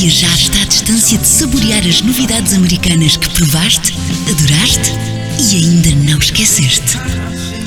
Viajar 0.02 0.34
está 0.34 0.60
à 0.60 0.64
distância 0.64 1.16
de 1.16 1.28
saborear 1.28 1.86
as 1.86 2.00
novidades 2.00 2.54
americanas 2.54 3.16
que 3.16 3.30
provaste, 3.34 3.94
adoraste 4.28 4.90
e 5.38 5.58
ainda 5.58 5.90
não 6.10 6.18
esqueceste. 6.18 6.98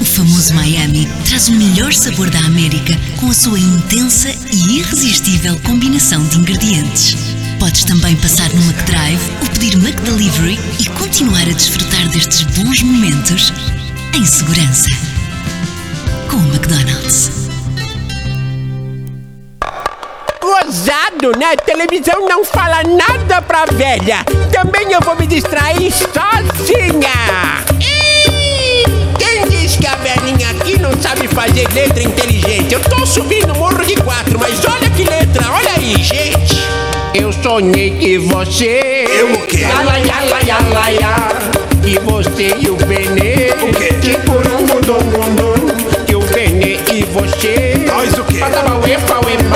O 0.01 0.03
famoso 0.03 0.53
Miami 0.53 1.07
traz 1.23 1.47
o 1.47 1.53
melhor 1.53 1.93
sabor 1.93 2.29
da 2.29 2.39
América 2.39 2.93
com 3.15 3.29
a 3.29 3.33
sua 3.33 3.57
intensa 3.57 4.35
e 4.51 4.79
irresistível 4.79 5.57
combinação 5.61 6.27
de 6.27 6.39
ingredientes. 6.39 7.15
Podes 7.57 7.85
também 7.85 8.17
passar 8.17 8.51
no 8.53 8.63
McDrive 8.63 9.21
ou 9.41 9.49
pedir 9.51 9.75
McDelivery 9.75 10.59
e 10.81 10.85
continuar 10.89 11.43
a 11.43 11.53
desfrutar 11.53 12.09
destes 12.09 12.41
bons 12.57 12.81
momentos 12.81 13.53
em 14.13 14.25
segurança. 14.25 14.89
Com 16.29 16.35
o 16.35 16.53
McDonald's. 16.53 17.44
Gozado, 20.75 21.31
né? 21.39 21.55
Televisão 21.65 22.27
não 22.27 22.43
fala 22.43 22.83
nada 22.83 23.41
pra 23.41 23.63
velha. 23.63 24.25
Também 24.51 24.91
eu 24.91 24.99
vou 24.99 25.15
me 25.15 25.25
distrair 25.25 25.89
sozinha. 25.89 27.63
Quem 29.17 29.47
diz 29.47 29.77
que 29.77 29.87
a 29.87 29.95
velhinha 29.95 30.49
aqui 30.49 30.77
não 30.77 30.91
sabe 31.01 31.29
fazer 31.29 31.65
letra 31.71 32.03
inteligente? 32.03 32.73
Eu 32.73 32.81
tô 32.81 33.05
subindo 33.05 33.53
o 33.53 33.57
morro 33.57 33.85
de 33.85 33.95
quatro, 33.95 34.37
mas 34.37 34.59
olha 34.65 34.89
que 34.89 35.05
letra, 35.05 35.49
olha 35.49 35.71
aí, 35.77 35.95
gente. 36.03 36.61
Eu 37.13 37.31
sonhei 37.31 37.91
que 37.91 38.17
você. 38.17 39.05
Eu 39.07 39.31
o 39.31 39.47
quê? 39.47 39.61
Yala, 39.61 39.97
yala, 39.99 40.41
yala, 40.45 40.89
yala. 40.89 41.29
Que 41.81 41.97
você 41.99 42.53
e 42.59 42.69
o 42.69 42.75
Benê. 42.75 43.53
O 43.63 43.71
quê? 43.71 43.93
Que 44.01 44.17
curungudungundum. 44.29 45.55
Que 46.05 46.15
o 46.15 46.19
Benê 46.19 46.79
e 46.93 47.03
você. 47.05 47.75
Nós 47.87 48.13
o 48.17 48.25
quê? 48.25 48.39
Padaba, 48.39 48.75
uepa, 48.79 49.25
uepa, 49.25 49.54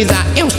is 0.00 0.10
I 0.10 0.24
am 0.38 0.49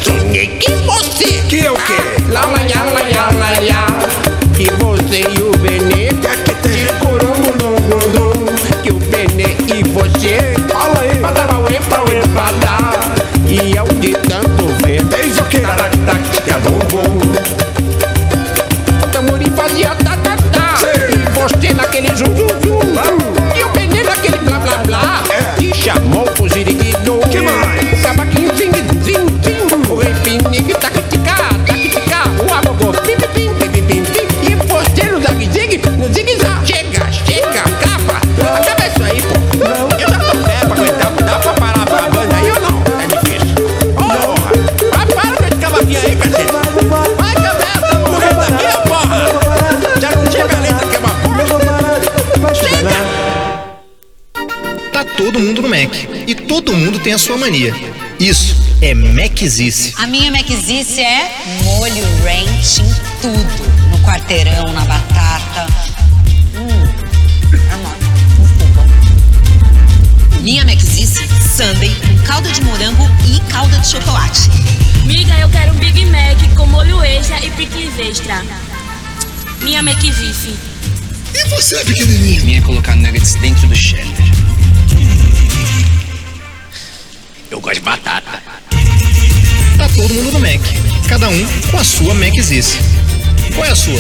mania. 57.42 57.74
Isso 58.20 58.56
é 58.84 58.94
Macizice. 58.94 59.96
A 59.98 60.06
minha 60.06 60.32
Maczice 60.32 61.02
é 61.02 61.34
molho 61.64 62.06
ranch 62.24 62.82
em 62.82 62.94
tudo. 63.20 63.64
No 63.89 63.98
quarteirão, 64.06 64.72
na 64.72 64.86
batata. 64.86 65.66
Hum, 66.56 66.86
é 67.52 67.76
bom. 67.78 67.96
Minha 70.42 70.64
Maczice, 70.66 71.28
sundae, 71.58 71.96
calda 72.28 72.52
de 72.52 72.62
morango 72.62 73.10
e 73.26 73.39
calda 73.52 73.76
de 73.80 73.88
chocolate. 73.88 74.52
Miga, 75.06 75.34
eu 75.39 75.50
quero 75.50 75.74
um 75.74 75.78
Big 75.78 76.06
Mac 76.06 76.38
com 76.56 76.68
molho 76.68 77.04
extra 77.04 77.44
e 77.44 77.50
piques 77.50 77.98
extra. 77.98 78.44
Minha 79.64 79.80
McVife. 79.80 80.56
E 81.34 81.50
você, 81.50 81.84
pequenininho? 81.86 82.46
Minha 82.46 82.60
é 82.60 82.62
colocar 82.62 82.96
nuggets 82.96 83.34
dentro 83.36 83.68
do 83.68 83.76
cheddar. 83.76 84.11
Eu 87.72 87.76
gosto 87.76 87.76
de 87.76 87.82
batata. 87.82 88.43
Tá 89.78 89.88
todo 89.95 90.13
mundo 90.13 90.32
no 90.34 90.39
Mac. 90.39 90.59
Cada 91.07 91.30
um 91.30 91.45
com 91.69 91.78
a 91.78 91.84
sua 91.84 92.13
Macizice. 92.13 92.78
Qual 93.55 93.65
é 93.65 93.69
a 93.69 93.76
sua? 93.76 93.99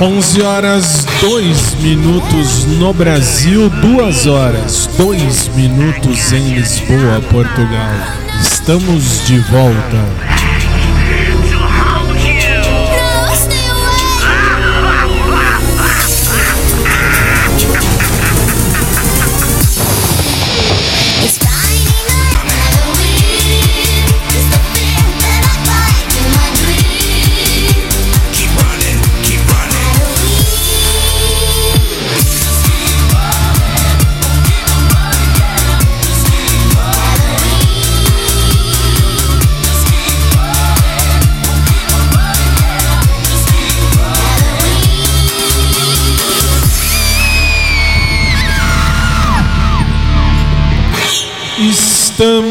11 0.00 0.42
horas 0.42 1.06
2 1.20 1.74
minutos 1.74 2.64
no 2.64 2.92
Brasil, 2.92 3.68
2 3.68 4.26
horas 4.26 4.88
2 4.96 5.48
minutos 5.48 6.32
em 6.32 6.54
Lisboa, 6.54 7.20
Portugal. 7.30 7.94
Estamos 8.40 9.24
de 9.26 9.38
volta. 9.38 10.29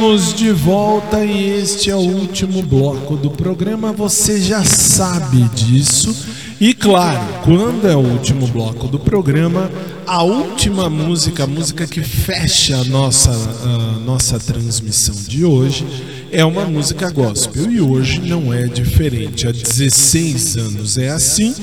Estamos 0.10 0.34
de 0.34 0.52
volta 0.52 1.24
e 1.24 1.60
este 1.62 1.92
é 1.92 1.96
o 1.96 2.00
último 2.00 2.64
bloco 2.64 3.16
do 3.16 3.30
programa. 3.30 3.94
Você 3.94 4.42
já 4.42 4.64
sabe 4.64 5.44
disso. 5.50 6.26
E 6.60 6.74
claro, 6.74 7.22
quando 7.44 7.88
é 7.88 7.96
o 7.96 8.00
último 8.00 8.48
bloco 8.48 8.88
do 8.88 8.98
programa, 8.98 9.70
a 10.08 10.24
última 10.24 10.90
música, 10.90 11.44
a 11.44 11.48
música 11.48 11.86
que 11.86 12.02
fecha 12.02 12.78
a 12.78 12.84
nossa, 12.86 13.30
a 13.30 14.00
nossa 14.00 14.40
transmissão 14.40 15.14
de 15.28 15.46
hoje, 15.46 15.86
é 16.32 16.44
uma 16.44 16.66
música 16.66 17.12
gospel. 17.12 17.72
E 17.72 17.80
hoje 17.80 18.20
não 18.20 18.52
é 18.52 18.66
diferente. 18.66 19.48
Há 19.48 19.52
16 19.52 20.58
anos 20.58 20.98
é 20.98 21.10
assim. 21.10 21.54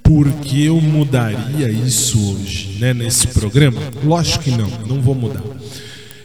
Porque 0.00 0.58
eu 0.58 0.80
mudaria 0.80 1.68
isso 1.68 2.20
hoje, 2.34 2.76
né, 2.78 2.94
nesse 2.94 3.26
programa? 3.26 3.80
Lógico 4.04 4.44
que 4.44 4.50
não, 4.52 4.68
não 4.86 5.00
vou 5.00 5.14
mudar. 5.16 5.61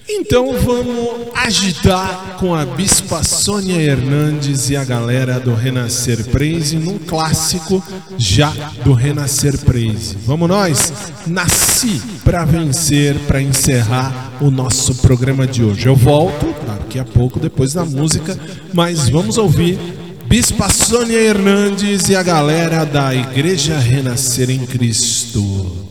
Então 0.09 0.57
vamos 0.59 1.27
agitar 1.35 2.37
com 2.39 2.55
a 2.55 2.65
Bispa 2.65 3.23
Sônia 3.23 3.75
Hernandes 3.75 4.69
e 4.69 4.75
a 4.77 4.85
galera 4.85 5.37
do 5.37 5.53
Renascer 5.53 6.23
Praise 6.29 6.77
num 6.77 6.97
clássico 6.97 7.83
já 8.17 8.49
do 8.85 8.93
Renascer 8.93 9.57
Praise. 9.59 10.17
Vamos 10.25 10.47
nós? 10.47 10.93
Nasci 11.27 12.01
para 12.23 12.45
vencer, 12.45 13.17
para 13.27 13.41
encerrar 13.41 14.31
o 14.39 14.49
nosso 14.49 14.95
programa 14.95 15.45
de 15.45 15.61
hoje. 15.61 15.87
Eu 15.87 15.95
volto 15.95 16.55
daqui 16.65 16.99
a 16.99 17.05
pouco 17.05 17.37
depois 17.37 17.73
da 17.73 17.83
música, 17.83 18.39
mas 18.73 19.09
vamos 19.09 19.37
ouvir 19.37 19.77
Bispa 20.25 20.69
Sônia 20.69 21.17
Hernandes 21.17 22.07
e 22.07 22.15
a 22.15 22.23
galera 22.23 22.85
da 22.85 23.13
Igreja 23.13 23.77
Renascer 23.77 24.49
em 24.49 24.65
Cristo. 24.65 25.86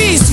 peace. 0.00 0.29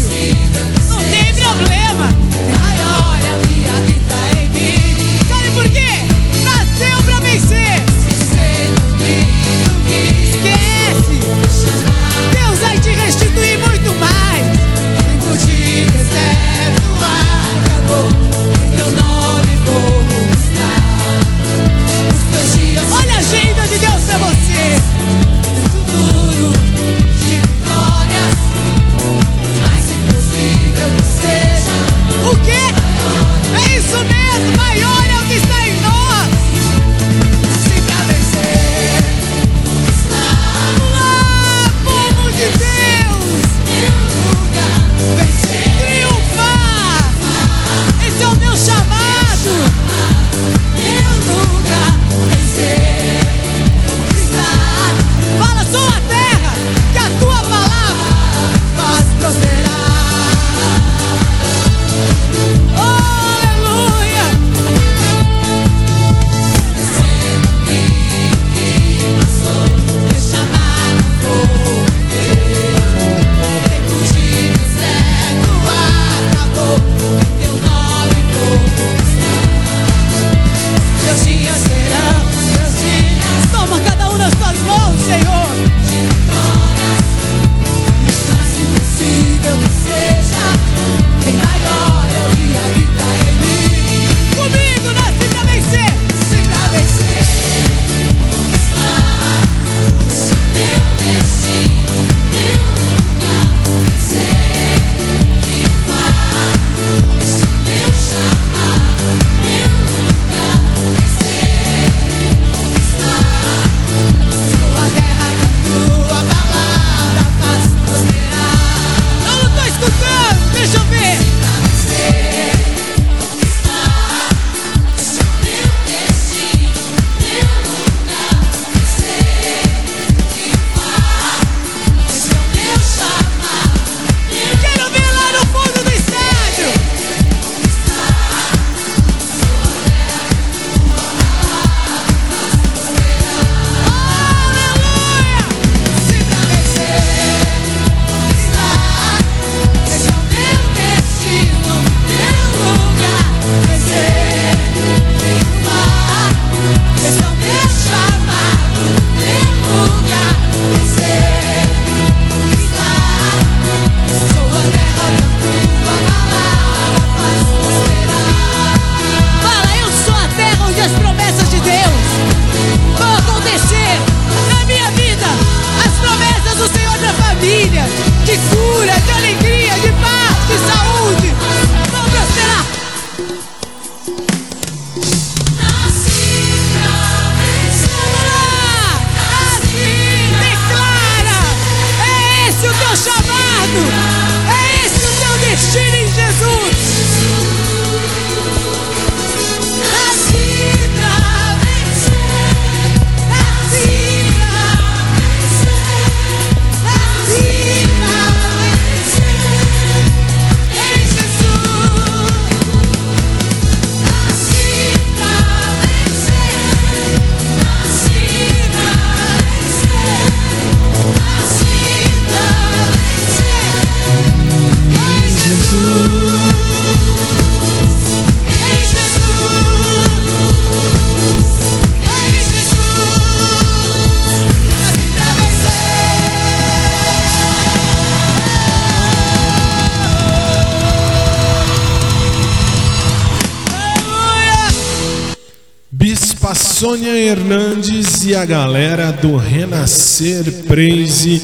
a 248.38 248.46
galera 248.46 249.12
do 249.12 249.36
Renascer 249.36 250.44
Praise 250.68 251.42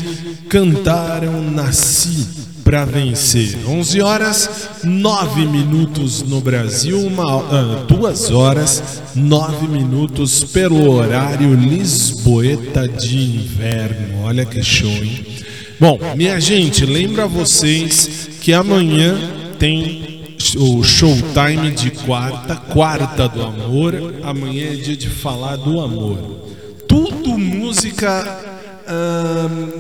cantaram 0.47 1.41
Nasci 1.41 2.27
para 2.63 2.85
vencer. 2.85 3.57
11 3.67 4.01
horas 4.01 4.69
9 4.83 5.47
minutos 5.47 6.21
no 6.21 6.39
Brasil, 6.39 6.99
uma, 6.99 7.41
ah, 7.41 7.85
2 7.87 8.29
horas 8.29 9.01
9 9.15 9.67
minutos 9.67 10.43
pelo 10.43 10.91
horário 10.91 11.55
Lisboeta 11.55 12.87
de 12.87 13.17
inverno. 13.17 14.25
Olha 14.25 14.45
que 14.45 14.61
show, 14.61 14.87
hein? 14.87 15.25
Bom, 15.79 15.99
minha 16.15 16.39
gente, 16.39 16.85
lembra 16.85 17.25
vocês 17.25 18.29
que 18.39 18.53
amanhã 18.53 19.17
tem 19.57 20.35
o 20.57 20.83
showtime 20.83 21.71
de 21.71 21.89
quarta, 21.89 22.55
quarta 22.55 23.27
do 23.27 23.41
amor. 23.41 24.13
Amanhã 24.21 24.73
é 24.73 24.75
dia 24.75 24.95
de 24.95 25.09
falar 25.09 25.55
do 25.55 25.81
amor 25.81 26.52
música 27.93 28.39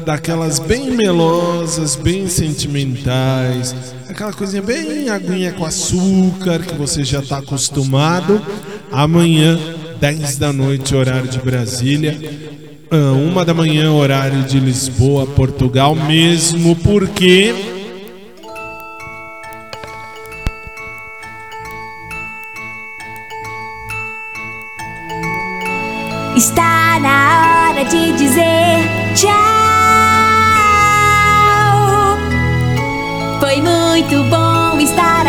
daquelas 0.05 0.59
bem 0.59 0.91
melosas, 0.91 1.95
bem 1.95 2.29
sentimentais, 2.29 3.75
aquela 4.07 4.31
coisinha 4.31 4.61
bem 4.61 5.09
aguinha 5.09 5.51
com 5.51 5.65
açúcar 5.65 6.59
que 6.59 6.75
você 6.75 7.03
já 7.03 7.19
está 7.19 7.39
acostumado. 7.39 8.41
Amanhã, 8.91 9.59
10 9.99 10.37
da 10.37 10.53
noite, 10.53 10.95
horário 10.95 11.27
de 11.27 11.39
Brasília. 11.39 12.17
Uma 13.27 13.43
da 13.43 13.53
manhã, 13.53 13.91
horário 13.91 14.43
de 14.43 14.59
Lisboa, 14.59 15.25
Portugal, 15.25 15.95
mesmo 15.95 16.75
porque 16.77 17.71
Está 26.35 26.99
na 26.99 27.47
hora 27.47 27.52
de 27.85 28.13
dizer 28.13 28.77
tchau. 29.15 29.33
Foi 33.39 33.61
muito 33.61 34.23
bom 34.29 34.79
estar 34.79 35.22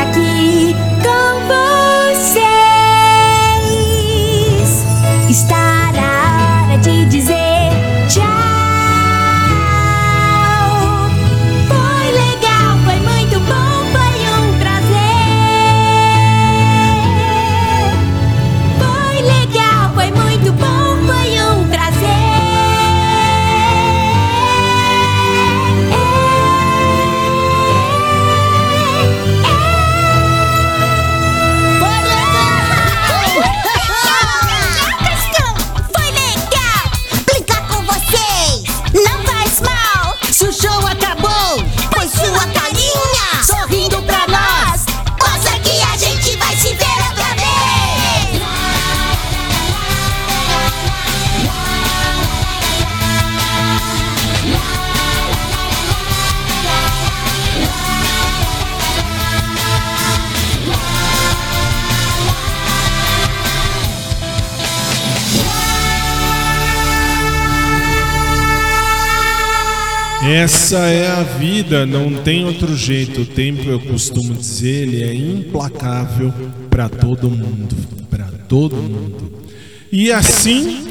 Essa 70.34 70.78
é 70.88 71.06
a 71.06 71.22
vida, 71.22 71.86
não 71.86 72.12
tem 72.12 72.44
outro 72.44 72.76
jeito. 72.76 73.20
O 73.20 73.24
tempo, 73.24 73.70
eu 73.70 73.78
costumo 73.78 74.34
dizer, 74.34 74.88
ele 74.88 75.04
é 75.04 75.14
implacável 75.14 76.34
para 76.68 76.88
todo 76.88 77.30
mundo, 77.30 77.76
para 78.10 78.24
todo 78.48 78.74
mundo. 78.74 79.44
E 79.92 80.10
assim, 80.10 80.83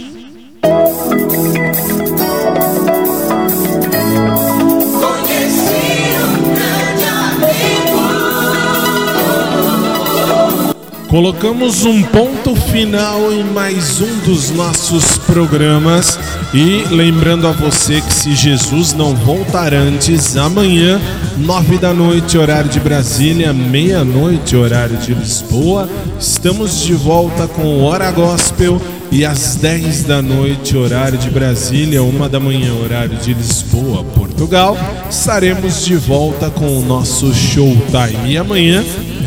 colocamos 11.13 11.85
um 11.85 12.01
ponto 12.01 12.55
final 12.55 13.31
em 13.31 13.43
mais 13.43 14.01
um 14.01 14.17
dos 14.25 14.49
nossos 14.49 15.15
programas 15.19 16.17
e 16.51 16.85
lembrando 16.89 17.47
a 17.47 17.51
você 17.51 18.01
que 18.01 18.11
se 18.11 18.33
Jesus 18.33 18.93
não 18.93 19.15
voltar 19.15 19.75
antes, 19.75 20.35
amanhã, 20.35 20.99
nove 21.37 21.77
da 21.77 21.93
noite, 21.93 22.35
horário 22.35 22.67
de 22.67 22.79
Brasília, 22.79 23.53
meia-noite, 23.53 24.55
horário 24.55 24.97
de 24.97 25.13
Lisboa, 25.13 25.87
estamos 26.19 26.81
de 26.81 26.95
volta 26.95 27.47
com 27.47 27.83
Hora 27.83 28.09
Gospel 28.09 28.81
e 29.11 29.23
às 29.23 29.53
10 29.53 30.05
da 30.05 30.19
noite, 30.19 30.75
horário 30.75 31.19
de 31.19 31.29
Brasília, 31.29 32.01
uma 32.01 32.27
da 32.27 32.39
manhã, 32.39 32.73
horário 32.73 33.15
de 33.17 33.35
Lisboa, 33.35 34.03
Portugal, 34.03 34.75
estaremos 35.07 35.85
de 35.85 35.95
volta 35.95 36.49
com 36.49 36.79
o 36.79 36.83
nosso 36.83 37.31
Showtime. 37.31 38.31
E 38.31 38.35
amanhã, 38.35 38.83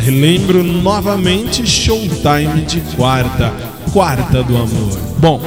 relembro 0.07 0.63
novamente, 0.63 1.67
Showtime 1.67 2.63
de 2.65 2.81
quarta, 2.95 3.53
quarta 3.93 4.41
do 4.41 4.57
amor. 4.57 4.99
Bom, 5.19 5.41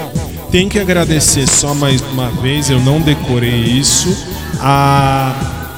tem 0.52 0.68
que 0.68 0.78
agradecer 0.78 1.48
só 1.48 1.74
mais 1.74 2.02
uma 2.02 2.30
vez, 2.30 2.70
eu 2.70 2.82
não 2.82 3.00
decorei 3.00 3.56
isso, 3.56 4.14
a, 4.60 5.34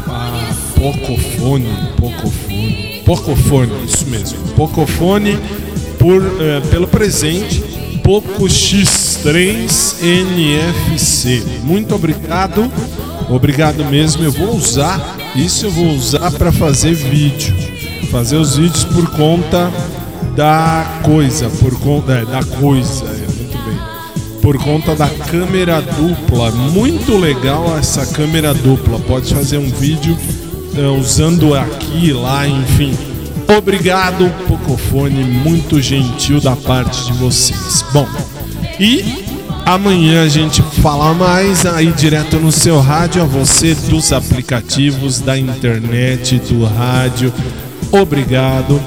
a 0.08 0.53
Pocofone, 0.74 1.70
Pocofone, 1.95 3.03
Pocofone, 3.06 3.86
isso 3.86 4.08
mesmo, 4.08 4.40
Pocofone 4.56 5.38
por, 5.99 6.20
eh, 6.41 6.62
pelo 6.72 6.88
presente 6.88 7.64
Poco 8.03 8.45
X3 8.45 10.03
NFC. 10.03 11.44
Muito 11.64 11.94
obrigado, 11.94 12.72
obrigado 13.30 13.86
mesmo. 13.86 14.24
Eu 14.24 14.32
vou 14.32 14.56
usar 14.56 15.18
isso, 15.36 15.68
eu 15.68 15.72
vou 15.72 15.86
usar 15.94 16.32
para 16.32 16.52
fazer 16.52 16.95
vídeo, 16.95 17.53
fazer 18.10 18.38
os 18.38 18.57
vídeos 18.57 18.84
por 18.86 19.10
conta 19.11 19.72
da 20.36 21.02
coisa, 21.03 21.49
por 21.49 21.78
conta 21.80 22.14
é, 22.14 22.26
da 22.26 22.44
coisa, 22.44 23.06
é, 23.06 23.28
muito 23.28 23.57
bem. 23.65 23.80
Por 24.41 24.57
conta 24.57 24.95
da 24.95 25.07
câmera 25.07 25.82
dupla, 25.82 26.52
muito 26.52 27.18
legal 27.18 27.78
essa 27.78 28.06
câmera 28.07 28.53
dupla. 28.53 28.99
Pode 28.99 29.34
fazer 29.34 29.57
um 29.57 29.69
vídeo 29.69 30.18
eh, 30.76 30.88
usando 30.88 31.53
aqui, 31.53 32.11
lá, 32.11 32.48
enfim. 32.48 32.98
Obrigado, 33.57 34.32
Pocofone, 34.48 35.23
muito 35.23 35.82
gentil 35.82 36.40
da 36.40 36.56
parte 36.56 37.06
de 37.06 37.14
vocês. 37.14 37.84
Bom, 37.91 38.07
e 38.80 39.26
amanhã 39.65 40.23
a 40.23 40.30
gente 40.30 40.61
fala 40.82 41.14
mais 41.14 41.65
aí 41.65 41.91
direto 41.91 42.40
no 42.40 42.52
seu 42.52 42.80
rádio, 42.80 43.22
a 43.22 43.26
você 43.26 43.76
dos 43.76 44.14
aplicativos, 44.14 45.19
da 45.19 45.38
internet, 45.38 46.40
do 46.40 46.65
rádio. 46.65 47.34
Obrigado. 47.91 48.81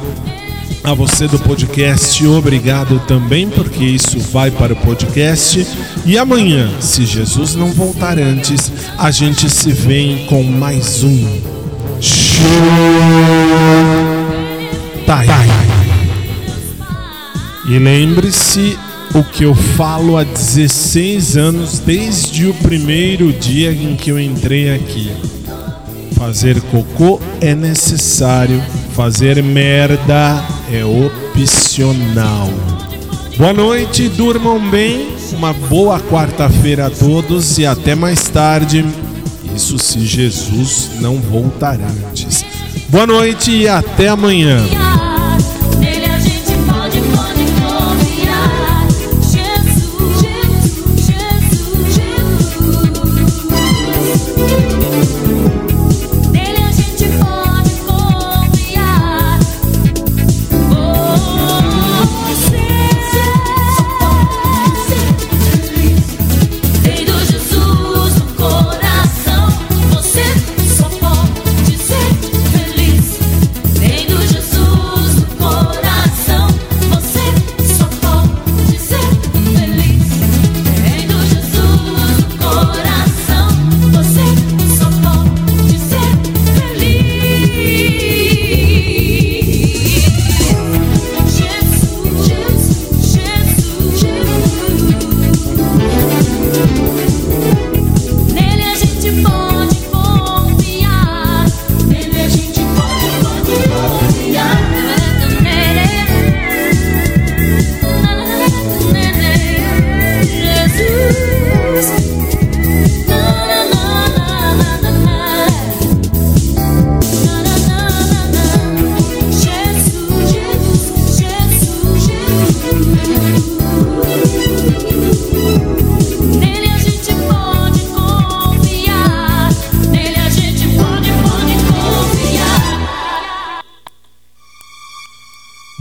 A 0.83 0.93
você 0.93 1.27
do 1.27 1.39
podcast, 1.39 2.27
obrigado 2.27 3.01
também, 3.07 3.49
porque 3.49 3.83
isso 3.83 4.19
vai 4.19 4.51
para 4.51 4.75
o 4.75 4.77
podcast. 4.77 5.67
E 6.05 6.19
amanhã, 6.19 6.71
se 6.79 7.07
Jesus 7.07 7.55
não 7.55 7.73
voltar 7.73 8.19
antes, 8.19 8.71
a 8.99 9.11
gente 9.11 9.49
se 9.49 9.73
vê 9.73 10.27
com 10.29 10.43
mais 10.43 11.03
um 11.03 11.41
Showtime. 12.01 12.45
E 17.67 17.79
lembre-se 17.79 18.79
o 19.15 19.25
que 19.25 19.45
eu 19.45 19.55
falo 19.55 20.19
há 20.19 20.25
16 20.25 21.37
anos, 21.39 21.79
desde 21.79 22.47
o 22.47 22.53
primeiro 22.53 23.33
dia 23.33 23.73
em 23.73 23.97
que 23.97 24.11
eu 24.11 24.21
entrei 24.21 24.75
aqui. 24.75 25.11
Fazer 26.15 26.61
cocô 26.63 27.21
é 27.41 27.55
necessário, 27.55 28.63
fazer 28.95 29.43
merda 29.43 30.45
é 30.73 30.85
opcional. 30.85 32.49
Boa 33.37 33.53
noite, 33.53 34.09
durmam 34.09 34.61
bem, 34.71 35.09
uma 35.33 35.53
boa 35.53 35.99
quarta-feira 35.99 36.87
a 36.87 36.91
todos 36.91 37.59
e 37.59 37.67
até 37.67 37.97
mais 37.97 38.29
tarde. 38.29 38.85
Isso 39.55 39.79
se 39.79 40.01
Jesus 40.01 40.91
não 41.01 41.17
voltar 41.17 41.79
antes. 41.81 42.45
Boa 42.89 43.07
noite 43.07 43.51
e 43.51 43.69
até 43.69 44.09
amanhã. 44.09 44.63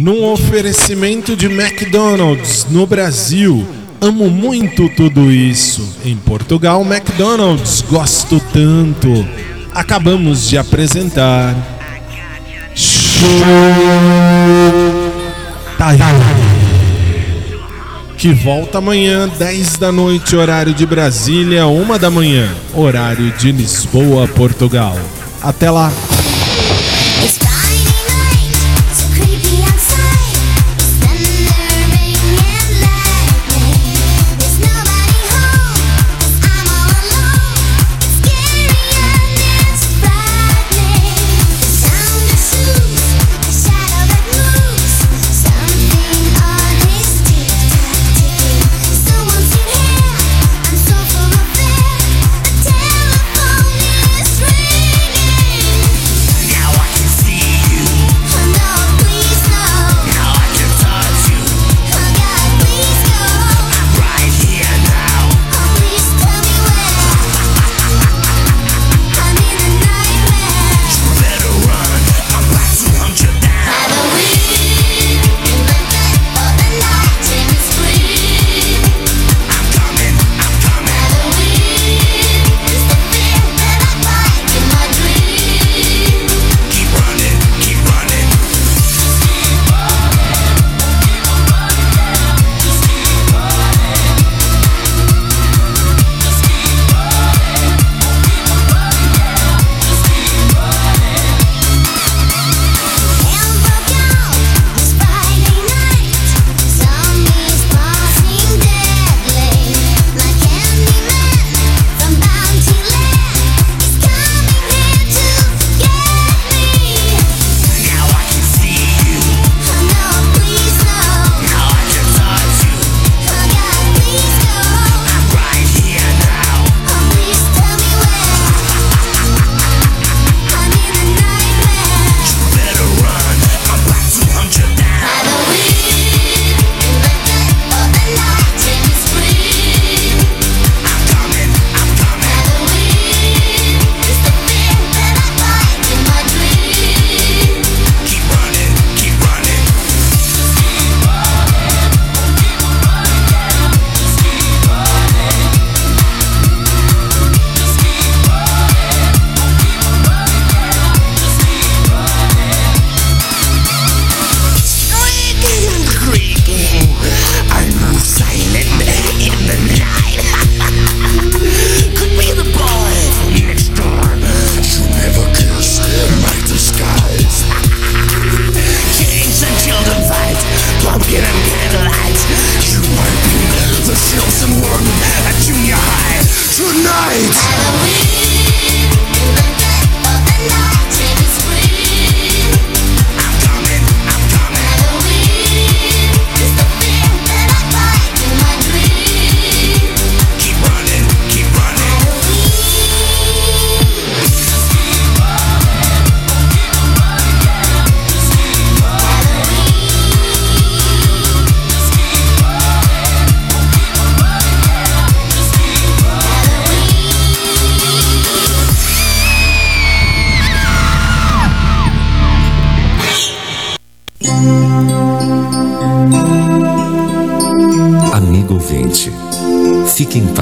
Num 0.03 0.25
oferecimento 0.25 1.33
de 1.33 1.45
McDonald's 1.45 2.67
no 2.69 2.85
Brasil, 2.85 3.65
amo 4.01 4.29
muito 4.29 4.89
tudo 4.89 5.31
isso. 5.31 5.97
Em 6.03 6.17
Portugal, 6.17 6.81
McDonald's, 6.81 7.81
gosto 7.89 8.37
tanto. 8.51 9.25
Acabamos 9.73 10.49
de 10.49 10.57
apresentar. 10.57 11.55
Tá 15.77 15.91
que 18.17 18.33
volta 18.33 18.79
amanhã, 18.79 19.29
10 19.39 19.77
da 19.77 19.89
noite, 19.89 20.35
horário 20.35 20.73
de 20.73 20.85
Brasília, 20.85 21.65
1 21.65 21.97
da 21.97 22.11
manhã, 22.11 22.53
horário 22.73 23.31
de 23.37 23.53
Lisboa, 23.53 24.27
Portugal. 24.27 24.97
Até 25.41 25.71
lá! 25.71 25.93